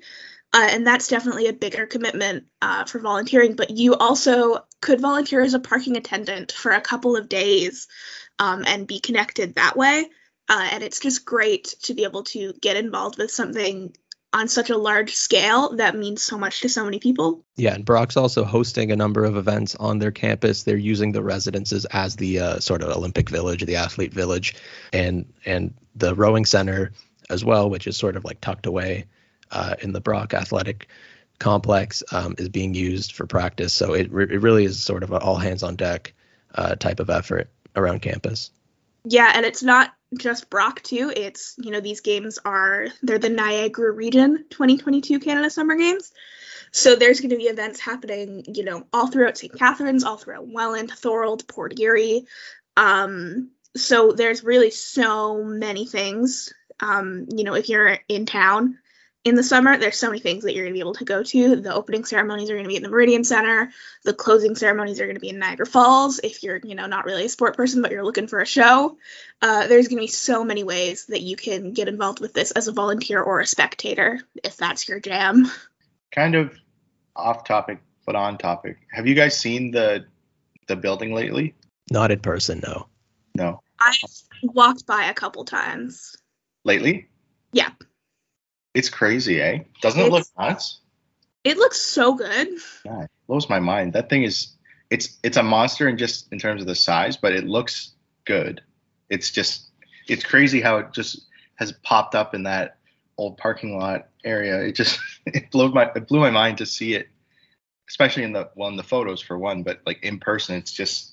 Uh, 0.56 0.68
and 0.70 0.86
that's 0.86 1.08
definitely 1.08 1.48
a 1.48 1.54
bigger 1.54 1.88
commitment 1.88 2.46
uh, 2.62 2.86
for 2.86 3.00
volunteering 3.00 3.56
but 3.56 3.72
you 3.72 3.96
also 3.96 4.60
could 4.82 5.02
volunteer 5.02 5.42
as 5.42 5.56
a 5.56 5.60
parking 5.60 5.98
attendant 5.98 6.52
for 6.52 6.72
a 6.72 6.82
couple 6.82 7.16
of 7.16 7.30
days 7.30 7.88
um, 8.40 8.64
and 8.66 8.88
be 8.88 9.00
connected 9.00 9.56
that 9.56 9.78
way. 9.78 10.10
Uh, 10.50 10.68
and 10.72 10.84
it's 10.84 11.00
just 11.00 11.26
great 11.26 11.74
to 11.84 11.94
be 11.94 12.04
able 12.04 12.24
to 12.24 12.54
get 12.62 12.76
involved 12.76 13.18
with 13.18 13.32
something 13.32 13.96
on 14.34 14.48
such 14.48 14.70
a 14.70 14.78
large 14.78 15.14
scale 15.14 15.76
that 15.76 15.96
means 15.96 16.24
so 16.24 16.38
much 16.38 16.62
to 16.62 16.70
so 16.70 16.84
many 16.84 17.00
people. 17.00 17.44
Yeah, 17.56 17.76
and 17.76 17.86
Brock's 17.86 18.18
also 18.18 18.44
hosting 18.44 18.92
a 18.92 18.96
number 18.96 19.24
of 19.24 19.38
events 19.38 19.76
on 19.76 20.00
their 20.00 20.12
campus. 20.12 20.64
They're 20.64 20.76
using 20.76 21.12
the 21.12 21.24
residences 21.24 21.86
as 21.86 22.16
the 22.16 22.40
uh, 22.40 22.60
sort 22.60 22.82
of 22.82 22.90
Olympic 22.90 23.30
Village, 23.30 23.64
the 23.66 23.76
athlete 23.76 24.14
village, 24.14 24.56
and 24.92 25.32
and 25.46 25.74
the 25.96 26.16
rowing 26.16 26.46
center 26.46 26.92
as 27.30 27.46
well, 27.46 27.70
which 27.70 27.88
is 27.88 27.96
sort 27.96 28.16
of 28.16 28.26
like 28.26 28.42
tucked 28.42 28.66
away 28.66 29.06
uh, 29.52 29.76
in 29.82 29.94
the 29.94 30.02
Brock 30.02 30.34
Athletic 30.34 30.88
Complex, 31.40 32.04
um, 32.12 32.36
is 32.38 32.50
being 32.50 32.74
used 32.74 33.14
for 33.14 33.28
practice. 33.28 33.74
So 33.74 33.94
it 33.94 34.12
re- 34.12 34.28
it 34.30 34.42
really 34.42 34.66
is 34.66 34.82
sort 34.82 35.04
of 35.04 35.12
an 35.12 35.22
all 35.22 35.38
hands 35.38 35.64
on 35.64 35.76
deck 35.76 36.14
uh, 36.56 36.76
type 36.76 37.00
of 37.00 37.10
effort 37.10 37.50
around 37.76 38.02
campus. 38.02 38.52
Yeah, 39.06 39.32
and 39.36 39.46
it's 39.46 39.64
not 39.64 39.94
just 40.18 40.50
Brock 40.50 40.82
too. 40.82 41.12
It's 41.16 41.56
you 41.58 41.72
know 41.72 41.80
these 41.80 42.02
games 42.02 42.40
are 42.44 42.88
they're 43.02 43.20
the 43.20 43.30
Niagara 43.30 43.92
Region 43.92 44.46
2022 44.50 45.20
Canada 45.20 45.50
Summer 45.50 45.76
Games. 45.76 46.12
So 46.72 46.96
there's 46.96 47.20
going 47.20 47.30
to 47.30 47.38
be 47.38 47.44
events 47.44 47.80
happening, 47.80 48.46
you 48.48 48.64
know, 48.64 48.88
all 48.92 49.06
throughout 49.06 49.38
St. 49.38 49.54
Catharines, 49.54 50.04
all 50.04 50.18
throughout 50.18 50.48
Welland, 50.48 50.90
Thorold, 50.90 51.44
Fort 51.54 51.80
Erie. 51.80 52.26
Um, 52.76 53.52
so 53.78 54.12
there's 54.12 54.44
really 54.44 54.72
so 54.72 55.44
many 55.44 55.86
things. 55.86 56.52
Um, 56.80 57.28
you 57.30 57.44
know, 57.44 57.54
if 57.54 57.70
you're 57.70 58.00
in 58.10 58.26
town, 58.26 58.80
in 59.24 59.36
the 59.36 59.44
summer, 59.44 59.78
there's 59.78 59.98
so 59.98 60.10
many 60.10 60.20
things 60.20 60.44
that 60.44 60.54
you're 60.54 60.66
going 60.66 60.74
to 60.74 60.78
be 60.78 60.82
able 60.82 60.96
to 60.96 61.06
go 61.06 61.24
to. 61.24 61.56
The 61.56 61.74
opening 61.74 62.04
ceremonies 62.04 62.50
are 62.50 62.56
going 62.56 62.66
to 62.66 62.70
be 62.70 62.76
at 62.76 62.84
the 62.84 62.90
Meridian 62.90 63.24
Center. 63.24 63.72
The 64.04 64.14
closing 64.14 64.56
ceremonies 64.56 65.00
are 65.00 65.06
going 65.06 65.16
to 65.16 65.22
be 65.22 65.30
in 65.30 65.40
Niagara 65.40 65.66
Falls. 65.66 66.20
If 66.22 66.44
you're, 66.44 66.60
you 66.62 66.76
know, 66.76 66.88
not 66.88 67.06
really 67.06 67.26
a 67.26 67.30
sport 67.30 67.56
person, 67.56 67.82
but 67.82 67.92
you're 67.92 68.04
looking 68.04 68.28
for 68.28 68.42
a 68.42 68.46
show, 68.46 68.98
uh, 69.42 69.68
there's 69.68 69.88
going 69.88 69.98
to 69.98 70.04
be 70.04 70.08
so 70.08 70.44
many 70.44 70.64
ways 70.64 71.06
that 71.06 71.22
you 71.22 71.38
can 71.38 71.72
get 71.72 71.88
involved 71.88 72.20
with 72.20 72.34
this 72.34 72.52
as 72.52 72.68
a 72.68 72.74
volunteer 72.74 73.22
or 73.22 73.40
a 73.40 73.46
spectator, 73.46 74.20
if 74.44 74.58
that's 74.58 74.90
your 74.90 75.00
jam. 75.00 75.50
Kind 76.12 76.36
of 76.36 76.54
off 77.16 77.46
topic, 77.46 77.80
but 78.06 78.16
on 78.16 78.38
topic. 78.38 78.78
Have 78.92 79.08
you 79.08 79.16
guys 79.16 79.38
seen 79.38 79.72
the 79.72 80.06
the 80.68 80.76
building 80.76 81.14
lately? 81.14 81.56
Not 81.90 82.12
in 82.12 82.20
person, 82.20 82.62
no. 82.66 82.88
No. 83.36 83.62
I 83.80 83.94
walked 84.44 84.86
by 84.86 85.06
a 85.06 85.14
couple 85.14 85.46
times. 85.46 86.16
Lately? 86.64 87.08
Yeah. 87.52 87.70
It's 88.74 88.90
crazy, 88.90 89.42
eh? 89.42 89.60
Doesn't 89.82 90.02
it 90.02 90.12
look 90.12 90.26
nuts? 90.38 90.80
It 91.44 91.58
looks 91.58 91.80
so 91.80 92.16
good. 92.16 92.48
Yeah, 92.86 93.04
it 93.04 93.12
blows 93.28 93.50
my 93.50 93.60
mind. 93.60 93.94
That 93.94 94.10
thing 94.10 94.24
is 94.24 94.54
it's 94.90 95.18
it's 95.24 95.38
a 95.38 95.44
monster 95.44 95.88
in 95.88 95.98
just 95.98 96.32
in 96.32 96.40
terms 96.40 96.62
of 96.62 96.68
the 96.68 96.76
size, 96.76 97.18
but 97.18 97.34
it 97.34 97.46
looks 97.46 97.92
good. 98.26 98.62
It's 99.10 99.32
just 99.32 99.70
it's 100.08 100.24
crazy 100.24 100.62
how 100.62 100.78
it 100.78 100.94
just 100.94 101.28
has 101.56 101.72
popped 101.84 102.16
up 102.16 102.34
in 102.34 102.44
that 102.44 102.78
old 103.18 103.38
parking 103.38 103.78
lot 103.78 104.08
area. 104.24 104.62
It 104.62 104.74
just 104.74 105.00
it 105.26 105.52
blew 105.52 105.72
my 105.72 105.92
it 105.96 106.08
blew 106.08 106.20
my 106.20 106.32
mind 106.32 106.58
to 106.60 106.66
see 106.66 106.96
it, 106.96 107.10
especially 107.90 108.24
in 108.24 108.34
the 108.34 108.50
well 108.56 108.70
in 108.70 108.76
the 108.76 108.84
photos 108.84 109.22
for 109.22 109.38
one, 109.38 109.62
but 109.64 109.82
like 109.86 110.02
in 110.04 110.20
person, 110.20 110.56
it's 110.56 110.72
just 110.72 111.12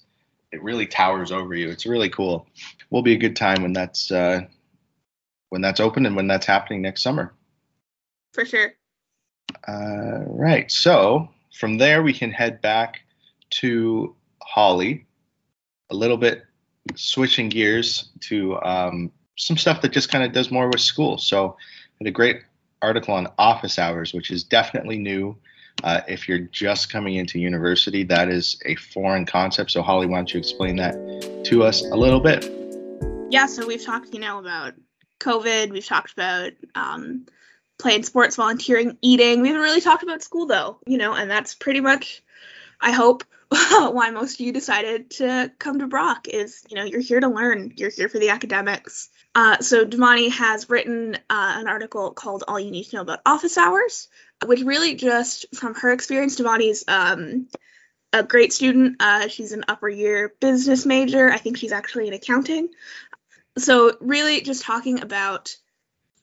it 0.53 0.63
really 0.63 0.87
towers 0.87 1.31
over 1.31 1.55
you. 1.55 1.69
It's 1.69 1.87
really 1.87 2.09
cool. 2.09 2.47
Will 2.91 3.03
be 3.03 3.13
a 3.13 3.19
good 3.19 3.37
time 3.37 3.63
when 3.63 3.73
that's 3.73 4.11
uh, 4.11 4.43
when 5.51 5.61
that's 5.61 5.81
open 5.81 6.07
and 6.07 6.17
when 6.17 6.27
that's 6.27 6.47
happening 6.47 6.81
next 6.81 7.03
summer 7.03 7.35
for 8.33 8.45
sure. 8.45 8.75
Uh, 9.67 10.25
right. 10.27 10.71
So 10.71 11.29
from 11.53 11.79
there, 11.79 12.03
we 12.03 12.13
can 12.13 12.31
head 12.31 12.61
back 12.61 13.01
to 13.51 14.15
Holly, 14.43 15.07
a 15.91 15.95
little 15.95 16.17
bit 16.17 16.45
switching 16.95 17.49
gears 17.49 18.11
to 18.21 18.61
um, 18.63 19.13
some 19.37 19.57
stuff 19.57 19.83
that 19.83 19.93
just 19.93 20.11
kind 20.11 20.25
of 20.25 20.33
does 20.33 20.51
more 20.51 20.69
with 20.69 20.81
school. 20.81 21.19
So, 21.19 21.57
I 21.59 22.05
had 22.05 22.09
a 22.09 22.13
great 22.13 22.43
article 22.83 23.15
on 23.15 23.29
office 23.39 23.79
hours, 23.79 24.15
which 24.15 24.31
is 24.31 24.45
definitely 24.45 24.99
new. 24.99 25.37
Uh, 25.85 26.01
if 26.09 26.29
you're 26.29 26.39
just 26.39 26.91
coming 26.91 27.17
into 27.17 27.39
university, 27.39 28.03
that 28.05 28.29
is 28.29 28.61
a 28.67 28.75
foreign 28.77 29.27
concept. 29.27 29.71
So, 29.71 29.83
Holly, 29.83 30.07
why 30.07 30.17
don't 30.17 30.33
you 30.33 30.39
explain 30.39 30.77
that 30.77 31.45
to 31.47 31.63
us 31.63 31.83
a 31.83 31.97
little 31.97 32.21
bit? 32.21 32.51
Yeah, 33.31 33.47
so 33.47 33.67
we've 33.67 33.85
talked, 33.85 34.13
you 34.13 34.21
know, 34.21 34.39
about 34.39 34.75
COVID. 35.21 35.71
We've 35.71 35.87
talked 35.87 36.13
about 36.13 36.53
um, 36.75 37.27
playing 37.81 38.03
sports, 38.03 38.37
volunteering, 38.37 38.99
eating. 39.03 39.43
We 39.43 39.49
haven't 39.49 39.63
really 39.63 39.81
talked 39.81 40.03
about 40.03 40.23
school 40.23 40.47
though, 40.47 40.79
you 40.87 40.99
know, 40.99 41.15
and 41.15 41.31
that's 41.31 41.55
pretty 41.55 41.81
much, 41.81 42.23
I 42.81 42.93
hope, 42.93 43.25
why 43.49 44.11
most 44.11 44.35
of 44.35 44.47
you 44.47 44.53
decided 44.53 45.11
to 45.11 45.51
come 45.59 45.81
to 45.81 45.89
Brock 45.89 46.29
is, 46.29 46.65
you 46.69 46.77
know, 46.77 46.85
you're 46.85 47.01
here 47.01 47.19
to 47.19 47.29
learn, 47.29 47.73
you're 47.77 47.91
here 47.91 48.09
for 48.09 48.19
the 48.19 48.31
academics. 48.31 49.09
Uh, 49.35 49.59
so 49.59 49.85
Devani 49.85 50.31
has 50.31 50.71
written 50.71 51.17
uh, 51.29 51.55
an 51.59 51.67
article 51.67 52.13
called 52.13 52.45
All 52.47 52.61
You 52.61 52.71
Need 52.71 52.85
to 52.85 52.97
Know 52.97 53.03
About 53.03 53.21
Office 53.27 53.59
Hours, 53.59 54.09
which 54.45 54.61
really 54.61 54.95
just 54.95 55.47
from 55.55 55.75
her 55.75 55.93
experience, 55.93 56.41
Devani's 56.41 56.85
um, 56.87 57.49
a 58.13 58.23
great 58.23 58.53
student. 58.53 58.97
Uh, 59.01 59.29
she's 59.29 59.53
an 59.53 59.65
upper 59.69 59.89
year 59.89 60.33
business 60.41 60.87
major. 60.87 61.31
I 61.31 61.39
think 61.39 61.57
she's 61.57 61.73
actually 61.73 62.09
in 62.09 62.15
accounting. 62.15 62.69
So 63.59 63.97
really 64.01 64.41
just 64.41 64.63
talking 64.63 65.03
about 65.03 65.57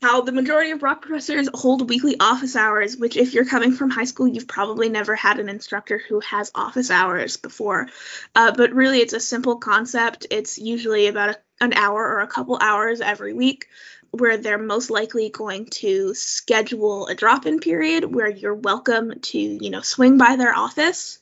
how 0.02 0.22
the 0.22 0.32
majority 0.32 0.72
of 0.72 0.80
Brock 0.80 1.02
professors 1.02 1.50
hold 1.54 1.90
weekly 1.90 2.16
office 2.20 2.56
hours, 2.56 2.96
which, 2.96 3.18
if 3.18 3.34
you're 3.34 3.46
coming 3.46 3.72
from 3.72 3.90
high 3.90 4.04
school, 4.04 4.28
you've 4.28 4.48
probably 4.48 4.90
never 4.90 5.16
had 5.16 5.40
an 5.40 5.50
instructor 5.50 5.98
who 5.98 6.20
has 6.20 6.52
office 6.54 6.92
hours 6.92 7.38
before. 7.38 7.88
Uh, 8.36 8.52
but 8.52 8.74
really, 8.74 9.00
it's 9.00 9.14
a 9.14 9.20
simple 9.20 9.58
concept. 9.58 10.28
It's 10.30 10.60
usually 10.60 11.08
about 11.08 11.30
a, 11.30 11.38
an 11.62 11.74
hour 11.74 12.00
or 12.00 12.20
a 12.20 12.28
couple 12.28 12.60
hours 12.62 13.02
every 13.02 13.34
week 13.34 13.68
where 14.12 14.38
they're 14.38 14.58
most 14.58 14.90
likely 14.90 15.30
going 15.30 15.66
to 15.66 16.14
schedule 16.14 17.08
a 17.08 17.16
drop-in 17.16 17.60
period 17.60 18.06
where 18.06 18.30
you're 18.30 18.56
welcome 18.56 19.20
to, 19.20 19.38
you 19.40 19.70
know, 19.70 19.82
swing 19.82 20.18
by 20.18 20.36
their 20.36 20.56
office 20.56 21.20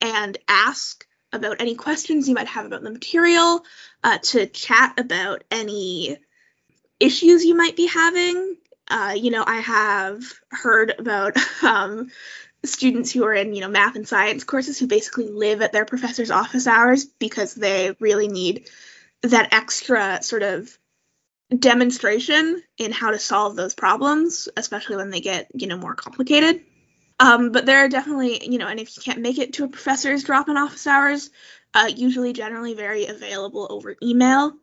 and 0.00 0.36
ask 0.46 1.06
about 1.32 1.60
any 1.60 1.74
questions 1.74 2.28
you 2.28 2.34
might 2.34 2.48
have 2.48 2.66
about 2.66 2.82
the 2.82 2.90
material, 2.90 3.64
uh, 4.02 4.18
to 4.18 4.46
chat 4.46 4.98
about 4.98 5.44
any 5.50 6.18
issues 7.00 7.44
you 7.44 7.54
might 7.54 7.76
be 7.76 7.86
having. 7.86 8.56
Uh, 8.88 9.14
you 9.16 9.30
know, 9.30 9.44
I 9.46 9.60
have 9.60 10.22
heard 10.50 10.94
about 10.98 11.36
um, 11.62 12.10
students 12.64 13.12
who 13.12 13.24
are 13.24 13.34
in, 13.34 13.54
you 13.54 13.60
know, 13.60 13.68
math 13.68 13.96
and 13.96 14.08
science 14.08 14.44
courses 14.44 14.78
who 14.78 14.86
basically 14.86 15.28
live 15.28 15.62
at 15.62 15.72
their 15.72 15.84
professor's 15.84 16.30
office 16.30 16.66
hours 16.66 17.04
because 17.04 17.54
they 17.54 17.94
really 18.00 18.28
need 18.28 18.68
that 19.22 19.52
extra 19.52 20.22
sort 20.22 20.42
of 20.42 20.76
demonstration 21.56 22.62
in 22.76 22.92
how 22.92 23.10
to 23.10 23.18
solve 23.18 23.56
those 23.56 23.74
problems, 23.74 24.48
especially 24.56 24.96
when 24.96 25.10
they 25.10 25.20
get, 25.20 25.48
you 25.54 25.66
know, 25.66 25.76
more 25.76 25.94
complicated. 25.94 26.62
Um, 27.20 27.50
but 27.52 27.66
there 27.66 27.84
are 27.84 27.88
definitely, 27.88 28.48
you 28.48 28.58
know, 28.58 28.68
and 28.68 28.78
if 28.78 28.96
you 28.96 29.02
can't 29.02 29.20
make 29.20 29.38
it 29.38 29.54
to 29.54 29.64
a 29.64 29.68
professor's 29.68 30.22
drop 30.22 30.48
in 30.48 30.56
office 30.56 30.86
hours, 30.86 31.30
uh, 31.74 31.90
usually 31.94 32.32
generally 32.32 32.74
very 32.74 33.06
available 33.06 33.66
over 33.70 33.96
email 34.02 34.54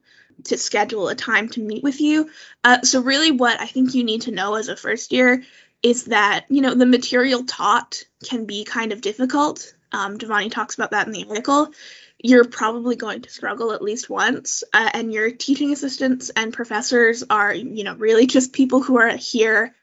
to 0.45 0.57
schedule 0.57 1.07
a 1.07 1.15
time 1.15 1.49
to 1.49 1.61
meet 1.61 1.83
with 1.83 2.01
you. 2.01 2.29
Uh, 2.63 2.81
so 2.81 3.01
really, 3.01 3.31
what 3.31 3.59
I 3.59 3.65
think 3.65 3.95
you 3.95 4.03
need 4.03 4.23
to 4.23 4.31
know 4.31 4.55
as 4.55 4.67
a 4.67 4.75
first 4.75 5.11
year 5.11 5.43
is 5.81 6.05
that 6.05 6.45
you 6.49 6.61
know 6.61 6.73
the 6.73 6.85
material 6.85 7.43
taught 7.43 8.03
can 8.27 8.45
be 8.45 8.63
kind 8.63 8.91
of 8.91 9.01
difficult. 9.01 9.73
Um, 9.91 10.17
Devani 10.17 10.51
talks 10.51 10.75
about 10.75 10.91
that 10.91 11.07
in 11.07 11.13
the 11.13 11.25
article. 11.29 11.71
You're 12.17 12.45
probably 12.45 12.95
going 12.95 13.21
to 13.21 13.29
struggle 13.29 13.71
at 13.71 13.81
least 13.81 14.09
once, 14.09 14.63
uh, 14.73 14.89
and 14.93 15.13
your 15.13 15.31
teaching 15.31 15.71
assistants 15.71 16.31
and 16.35 16.53
professors 16.53 17.23
are, 17.29 17.53
you 17.53 17.83
know, 17.83 17.95
really 17.95 18.25
just 18.25 18.53
people 18.53 18.81
who 18.81 18.97
are 18.97 19.15
here 19.15 19.75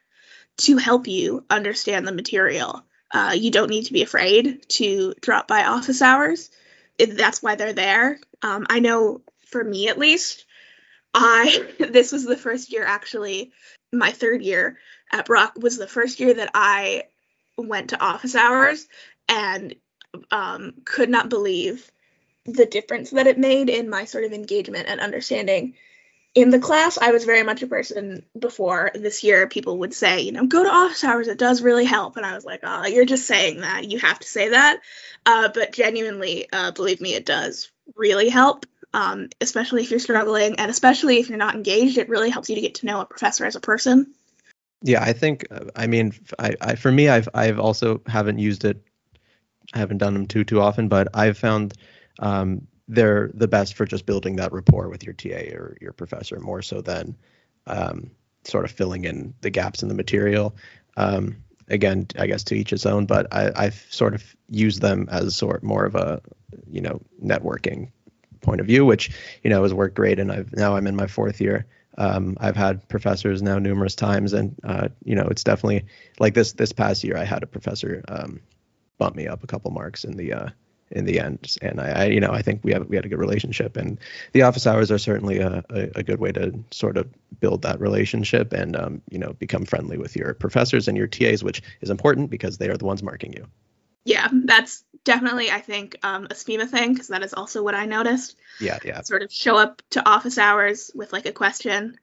to 0.59 0.77
help 0.77 1.07
you 1.07 1.45
understand 1.49 2.07
the 2.07 2.13
material. 2.13 2.85
Uh, 3.11 3.35
you 3.37 3.51
don't 3.51 3.71
need 3.71 3.85
to 3.85 3.93
be 3.93 4.03
afraid 4.03 4.67
to 4.69 5.15
drop 5.21 5.47
by 5.47 5.65
office 5.65 6.03
hours. 6.03 6.51
That's 6.99 7.43
why 7.43 7.55
they're 7.55 7.73
there. 7.73 8.19
Um, 8.43 8.67
I 8.69 8.81
know 8.81 9.21
for 9.53 9.63
me 9.63 9.89
at 9.89 9.99
least, 9.99 10.47
I 11.15 11.69
this 11.79 12.11
was 12.11 12.25
the 12.25 12.37
first 12.37 12.73
year 12.73 12.85
actually, 12.85 13.53
my 13.93 14.11
third 14.11 14.43
year 14.43 14.79
at 15.13 15.27
Brock 15.27 15.55
was 15.57 15.77
the 15.77 15.87
first 15.87 16.19
year 16.19 16.35
that 16.35 16.51
I 16.55 17.05
went 17.57 17.91
to 17.91 18.03
office 18.03 18.35
hours 18.35 18.87
and 19.29 19.75
um, 20.31 20.75
could 20.85 21.11
not 21.11 21.29
believe 21.29 21.91
the 22.45 22.67
difference 22.67 23.11
that 23.11 23.27
it 23.27 23.39
made 23.39 23.69
in 23.69 23.89
my 23.89 24.05
sort 24.05 24.25
of 24.25 24.33
engagement 24.33 24.89
and 24.89 25.01
understanding. 25.01 25.75
In 26.35 26.49
the 26.49 26.59
class 26.59 26.97
i 26.97 27.11
was 27.11 27.27
very 27.27 27.43
much 27.43 27.63
a 27.63 27.67
person 27.67 28.25
before 28.39 28.91
this 28.95 29.23
year 29.23 29.47
people 29.49 29.81
would 29.81 29.93
say 29.93 30.23
you 30.23 30.33
know 30.33 30.47
go 30.47 30.65
to 30.65 30.71
office 30.71 31.05
hours 31.05 31.29
it 31.29 31.37
does 31.37 31.61
really 31.61 31.85
help. 31.85 32.17
And 32.17 32.25
i 32.25 32.35
was 32.35 32.45
like 32.47 32.61
oh 32.63 32.87
you're 32.87 33.05
just 33.05 33.27
saying 33.27 33.61
that. 33.61 33.85
You 33.85 33.99
have 33.99 34.19
to 34.19 34.27
say 34.27 34.49
that. 34.49 34.81
Uh, 35.27 35.51
but 35.53 35.73
genuinely 35.73 36.51
uh, 36.51 36.71
believe 36.71 37.03
me 37.03 37.13
it 37.15 37.27
does 37.27 37.71
really 37.97 38.31
help 38.31 38.65
um, 38.95 39.29
especially 39.41 39.83
if 39.83 39.91
you're 39.91 40.01
struggling 40.01 40.57
and 40.59 40.71
especially 40.71 41.19
if 41.19 41.29
you're 41.29 41.39
not 41.39 41.55
engaged 41.55 41.99
it 41.99 42.09
really 42.09 42.31
helps 42.31 42.49
you 42.49 42.55
to 42.57 42.61
get 42.61 42.77
to 42.77 42.87
know 42.87 43.01
a 43.01 43.07
professor 43.07 43.45
as 43.45 43.57
a 43.57 43.61
person 43.61 44.13
yeah 44.83 45.03
i 45.03 45.13
think 45.13 45.47
uh, 45.51 45.65
i 45.77 45.87
mean 45.87 46.13
I, 46.39 46.55
I 46.61 46.75
for 46.75 46.93
me 46.93 47.09
i've 47.09 47.29
i've 47.35 47.59
also 47.59 48.01
haven't 48.07 48.39
used 48.39 48.65
it 48.65 48.83
i 49.75 49.79
haven't 49.79 49.99
done 49.99 50.15
them 50.15 50.27
too 50.27 50.45
too 50.45 50.61
often 50.61 50.89
but 50.89 51.09
i've 51.15 51.39
found 51.39 51.75
um, 52.19 52.67
they're 52.89 53.31
the 53.35 53.49
best 53.49 53.75
for 53.75 53.87
just 53.87 54.07
building 54.07 54.37
that 54.37 54.53
rapport 54.53 54.89
with 54.89 55.05
your 55.05 55.15
TA 55.15 55.55
or 55.57 55.77
your 55.81 55.93
professor 55.93 56.39
more 56.41 56.63
so 56.63 56.81
than 56.81 57.17
um, 57.67 58.11
sort 58.45 58.65
of 58.65 58.71
filling 58.71 59.05
in 59.05 59.35
the 59.41 59.51
gaps 59.51 59.83
in 59.83 59.89
the 59.89 59.95
material. 59.95 60.55
Um, 60.97 61.37
again, 61.69 62.07
I 62.19 62.27
guess 62.27 62.45
to 62.45 62.55
each 62.55 62.71
his 62.71 62.87
own, 62.87 63.07
but 63.07 63.33
I, 63.33 63.51
I've 63.57 63.87
sort 63.91 64.15
of 64.15 64.37
used 64.49 64.83
them 64.83 65.09
as 65.11 65.37
sort 65.37 65.63
more 65.63 65.85
of 65.85 65.95
a 65.95 66.21
you 66.71 66.81
know 66.81 67.01
networking 67.25 67.91
point 68.43 68.61
of 68.61 68.67
view, 68.67 68.85
which 68.85 69.11
you 69.43 69.51
know 69.51 69.63
has 69.63 69.73
worked 69.73 69.95
great. 69.95 70.19
And 70.19 70.31
I've 70.31 70.53
now 70.53 70.77
I'm 70.77 70.87
in 70.87 70.97
my 70.97 71.07
fourth 71.07 71.41
year. 71.41 71.67
Um, 71.99 72.37
I've 72.41 72.57
had 72.57 72.87
professors 72.89 73.43
now 73.43 73.59
numerous 73.59 73.95
times, 73.95 74.33
and 74.33 74.55
uh, 74.65 74.89
you 75.05 75.15
know 75.15 75.27
it's 75.31 75.45
definitely 75.45 75.85
like 76.19 76.35
this 76.35 76.53
this 76.53 76.73
past 76.73 77.05
year 77.05 77.17
I 77.17 77.25
had 77.25 77.43
a 77.43 77.47
professor 77.47 78.03
um, 78.09 78.41
bump 78.99 79.17
me 79.17 79.27
up 79.27 79.43
a 79.43 79.47
couple 79.47 79.71
marks 79.71 80.05
in 80.05 80.17
the 80.17 80.33
uh, 80.33 80.49
in 80.93 81.05
the 81.05 81.19
end. 81.19 81.57
And 81.61 81.81
I, 81.81 81.89
I, 81.91 82.05
you 82.07 82.21
know, 82.21 82.31
I 82.31 82.43
think 82.43 82.61
we 82.63 82.73
have 82.73 82.89
we 82.89 82.97
had 82.97 83.05
a 83.05 83.09
good 83.09 83.19
relationship, 83.19 83.77
and 83.77 83.99
the 84.33 84.43
office 84.43 84.67
hours 84.67 84.91
are 84.91 84.99
certainly 84.99 85.39
a, 85.39 85.65
a, 85.71 85.91
a 85.97 86.03
good 86.03 86.21
way 86.21 86.33
to 86.33 86.53
sort 86.71 86.97
of 86.97 87.09
build 87.41 87.63
that 87.63 87.81
relationship 87.81 88.53
and 88.53 88.77
um, 88.77 89.03
you 89.11 89.19
know 89.19 89.33
become 89.35 89.65
friendly 89.65 89.99
with 89.99 90.17
your 90.17 90.35
professors 90.35 90.89
and 90.89 90.97
your 90.97 91.07
TAs, 91.07 91.43
which 91.43 91.63
is 91.81 91.91
important 91.91 92.31
because 92.31 92.59
they 92.59 92.69
are 92.69 92.77
the 92.77 92.85
ones 92.85 93.03
marking 93.03 93.33
you. 93.33 93.47
Yeah, 94.05 94.29
that's 94.45 94.85
definitely 95.05 95.51
I 95.51 95.61
think 95.61 95.97
um, 96.03 96.27
a 96.27 96.35
SPEMA 96.35 96.67
thing 96.67 96.93
because 96.93 97.09
that 97.09 97.23
is 97.23 97.35
also 97.35 97.63
what 97.63 97.75
I 97.75 97.87
noticed. 97.87 98.37
Yeah, 98.61 98.79
yeah. 98.85 99.03
Sort 99.03 99.23
of 99.23 99.33
show 99.33 99.57
up 99.57 99.83
to 99.91 100.09
office 100.09 100.39
hours 100.39 100.91
with 100.95 101.13
like 101.13 101.27
a 101.27 101.33
question. 101.33 101.99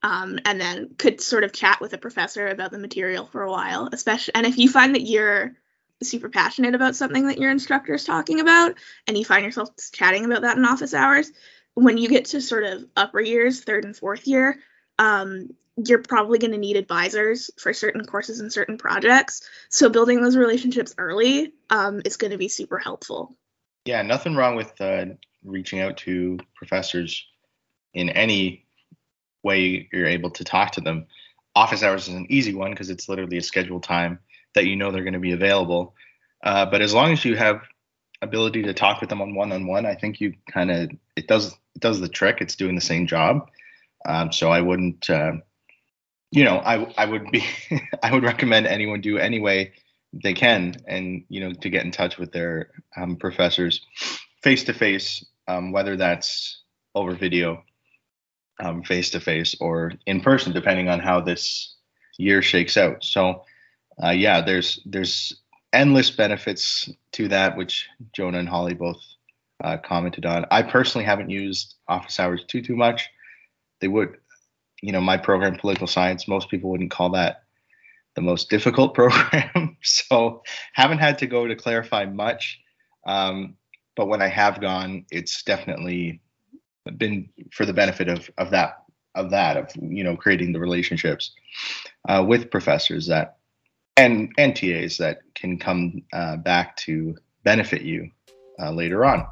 Um, 0.00 0.38
and 0.44 0.60
then 0.60 0.90
could 0.96 1.20
sort 1.20 1.42
of 1.42 1.52
chat 1.52 1.80
with 1.80 1.92
a 1.92 1.98
professor 1.98 2.46
about 2.46 2.70
the 2.70 2.78
material 2.78 3.26
for 3.26 3.42
a 3.42 3.50
while, 3.50 3.88
especially. 3.92 4.34
And 4.36 4.46
if 4.46 4.56
you 4.56 4.68
find 4.68 4.94
that 4.94 5.02
you're 5.02 5.56
super 6.02 6.28
passionate 6.28 6.74
about 6.74 6.94
something 6.94 7.26
that 7.26 7.38
your 7.38 7.50
instructor 7.50 7.94
is 7.94 8.04
talking 8.04 8.40
about 8.40 8.74
and 9.06 9.18
you 9.18 9.24
find 9.24 9.44
yourself 9.44 9.70
chatting 9.92 10.24
about 10.24 10.42
that 10.42 10.56
in 10.56 10.64
office 10.64 10.94
hours 10.94 11.32
when 11.74 11.98
you 11.98 12.08
get 12.08 12.26
to 12.26 12.40
sort 12.40 12.64
of 12.64 12.84
upper 12.96 13.20
years 13.20 13.64
third 13.64 13.84
and 13.84 13.96
fourth 13.96 14.26
year 14.26 14.58
um, 14.98 15.50
you're 15.86 16.02
probably 16.02 16.38
going 16.38 16.52
to 16.52 16.58
need 16.58 16.76
advisors 16.76 17.50
for 17.58 17.72
certain 17.72 18.04
courses 18.04 18.40
and 18.40 18.52
certain 18.52 18.78
projects 18.78 19.42
so 19.68 19.88
building 19.88 20.20
those 20.22 20.36
relationships 20.36 20.94
early 20.98 21.52
um, 21.70 22.00
is 22.04 22.16
going 22.16 22.30
to 22.30 22.38
be 22.38 22.48
super 22.48 22.78
helpful 22.78 23.36
yeah 23.84 24.02
nothing 24.02 24.34
wrong 24.34 24.56
with 24.56 24.78
uh, 24.80 25.06
reaching 25.44 25.80
out 25.80 25.96
to 25.96 26.38
professors 26.54 27.26
in 27.94 28.08
any 28.10 28.66
way 29.42 29.88
you're 29.92 30.06
able 30.06 30.30
to 30.30 30.44
talk 30.44 30.72
to 30.72 30.80
them 30.80 31.06
office 31.58 31.82
hours 31.82 32.08
is 32.08 32.14
an 32.14 32.26
easy 32.30 32.54
one 32.54 32.70
because 32.70 32.88
it's 32.88 33.08
literally 33.08 33.36
a 33.36 33.42
scheduled 33.42 33.82
time 33.82 34.20
that 34.54 34.66
you 34.66 34.76
know 34.76 34.90
they're 34.90 35.02
going 35.02 35.12
to 35.12 35.18
be 35.18 35.32
available. 35.32 35.94
Uh, 36.42 36.64
but 36.64 36.80
as 36.80 36.94
long 36.94 37.12
as 37.12 37.24
you 37.24 37.36
have 37.36 37.62
ability 38.22 38.62
to 38.62 38.72
talk 38.72 39.00
with 39.00 39.10
them 39.10 39.20
on 39.20 39.34
one 39.34 39.52
on 39.52 39.66
one, 39.66 39.84
I 39.84 39.96
think 39.96 40.20
you 40.20 40.34
kind 40.50 40.70
of 40.70 40.90
it 41.16 41.26
does 41.26 41.52
it 41.74 41.80
does 41.80 42.00
the 42.00 42.08
trick. 42.08 42.38
It's 42.40 42.54
doing 42.54 42.76
the 42.76 42.80
same 42.80 43.06
job. 43.06 43.50
Um, 44.06 44.30
so 44.30 44.50
I 44.50 44.60
wouldn't, 44.60 45.10
uh, 45.10 45.32
you 46.30 46.44
know, 46.44 46.58
I 46.58 46.92
I 46.96 47.06
would 47.06 47.30
be 47.30 47.44
I 48.02 48.12
would 48.12 48.24
recommend 48.24 48.66
anyone 48.66 49.00
do 49.00 49.18
any 49.18 49.40
way 49.40 49.72
they 50.12 50.34
can, 50.34 50.76
and 50.86 51.24
you 51.28 51.40
know, 51.40 51.52
to 51.52 51.70
get 51.70 51.84
in 51.84 51.90
touch 51.90 52.18
with 52.18 52.32
their 52.32 52.70
um, 52.96 53.16
professors 53.16 53.80
face 54.42 54.64
to 54.64 54.72
face, 54.72 55.24
whether 55.70 55.96
that's 55.96 56.62
over 56.94 57.14
video, 57.14 57.62
face 58.84 59.10
to 59.10 59.20
face, 59.20 59.54
or 59.60 59.92
in 60.06 60.20
person, 60.20 60.52
depending 60.52 60.88
on 60.88 61.00
how 61.00 61.20
this 61.20 61.74
year 62.18 62.42
shakes 62.42 62.76
out. 62.76 63.04
So 63.04 63.44
uh, 64.02 64.10
yeah, 64.10 64.40
there's 64.40 64.80
there's 64.86 65.40
endless 65.72 66.10
benefits 66.10 66.88
to 67.12 67.28
that, 67.28 67.56
which 67.56 67.88
Jonah 68.14 68.38
and 68.38 68.48
Holly 68.48 68.74
both 68.74 69.00
uh, 69.62 69.76
commented 69.78 70.24
on. 70.24 70.46
I 70.50 70.62
personally 70.62 71.04
haven't 71.04 71.30
used 71.30 71.74
office 71.88 72.20
hours 72.20 72.44
too 72.46 72.62
too 72.62 72.76
much. 72.76 73.08
They 73.80 73.88
would, 73.88 74.16
you 74.82 74.92
know, 74.92 75.00
my 75.00 75.16
program, 75.16 75.56
political 75.56 75.86
science, 75.86 76.28
most 76.28 76.48
people 76.48 76.70
wouldn't 76.70 76.90
call 76.90 77.10
that 77.10 77.42
the 78.14 78.22
most 78.22 78.50
difficult 78.50 78.94
program, 79.00 79.76
so 79.82 80.42
haven't 80.72 80.98
had 80.98 81.18
to 81.18 81.26
go 81.26 81.46
to 81.46 81.54
clarify 81.54 82.04
much. 82.04 82.60
Um, 83.06 83.56
but 83.96 84.06
when 84.06 84.22
I 84.22 84.28
have 84.28 84.60
gone, 84.60 85.06
it's 85.10 85.42
definitely 85.42 86.20
been 86.96 87.28
for 87.52 87.66
the 87.66 87.72
benefit 87.72 88.08
of 88.08 88.30
of 88.38 88.50
that 88.50 88.82
of 89.14 89.30
that 89.30 89.56
of 89.56 89.70
you 89.80 90.04
know 90.04 90.16
creating 90.16 90.52
the 90.52 90.60
relationships 90.60 91.32
uh, 92.08 92.24
with 92.26 92.50
professors 92.50 93.06
that 93.08 93.38
and 93.96 94.32
and 94.38 94.54
TAs 94.54 94.96
that 94.98 95.20
can 95.34 95.58
come 95.58 96.02
uh, 96.12 96.36
back 96.36 96.76
to 96.76 97.16
benefit 97.44 97.82
you 97.82 98.10
uh, 98.60 98.70
later 98.70 99.04
on. 99.04 99.26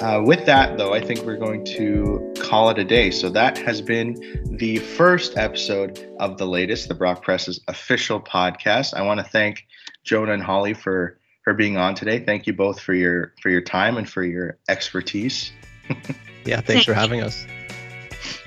Uh, 0.00 0.20
with 0.22 0.44
that, 0.44 0.76
though, 0.76 0.92
I 0.92 1.00
think 1.00 1.22
we're 1.22 1.38
going 1.38 1.64
to 1.64 2.34
call 2.38 2.68
it 2.68 2.78
a 2.78 2.84
day. 2.84 3.10
So 3.10 3.30
that 3.30 3.56
has 3.58 3.80
been 3.80 4.14
the 4.58 4.76
first 4.76 5.38
episode 5.38 6.14
of 6.20 6.36
the 6.36 6.46
latest, 6.46 6.88
the 6.88 6.94
Brock 6.94 7.22
Press's 7.22 7.60
official 7.68 8.20
podcast. 8.20 8.92
I 8.92 9.02
want 9.02 9.20
to 9.20 9.24
thank 9.24 9.66
Jonah 10.04 10.32
and 10.32 10.42
Holly 10.42 10.74
for 10.74 11.18
for 11.44 11.54
being 11.54 11.76
on 11.76 11.94
today. 11.94 12.18
Thank 12.18 12.46
you 12.46 12.52
both 12.52 12.80
for 12.80 12.92
your 12.92 13.32
for 13.40 13.48
your 13.48 13.62
time 13.62 13.96
and 13.96 14.08
for 14.08 14.22
your 14.22 14.58
expertise. 14.68 15.52
yeah, 16.44 16.60
thanks 16.60 16.84
for 16.84 16.94
having 16.94 17.22
us. 17.22 17.46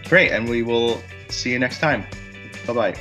Great, 0.06 0.32
and 0.32 0.48
we 0.50 0.62
will 0.64 1.02
see 1.30 1.52
you 1.52 1.60
next 1.60 1.80
time. 1.80 2.06
Bye 2.68 2.74
bye. 2.74 2.96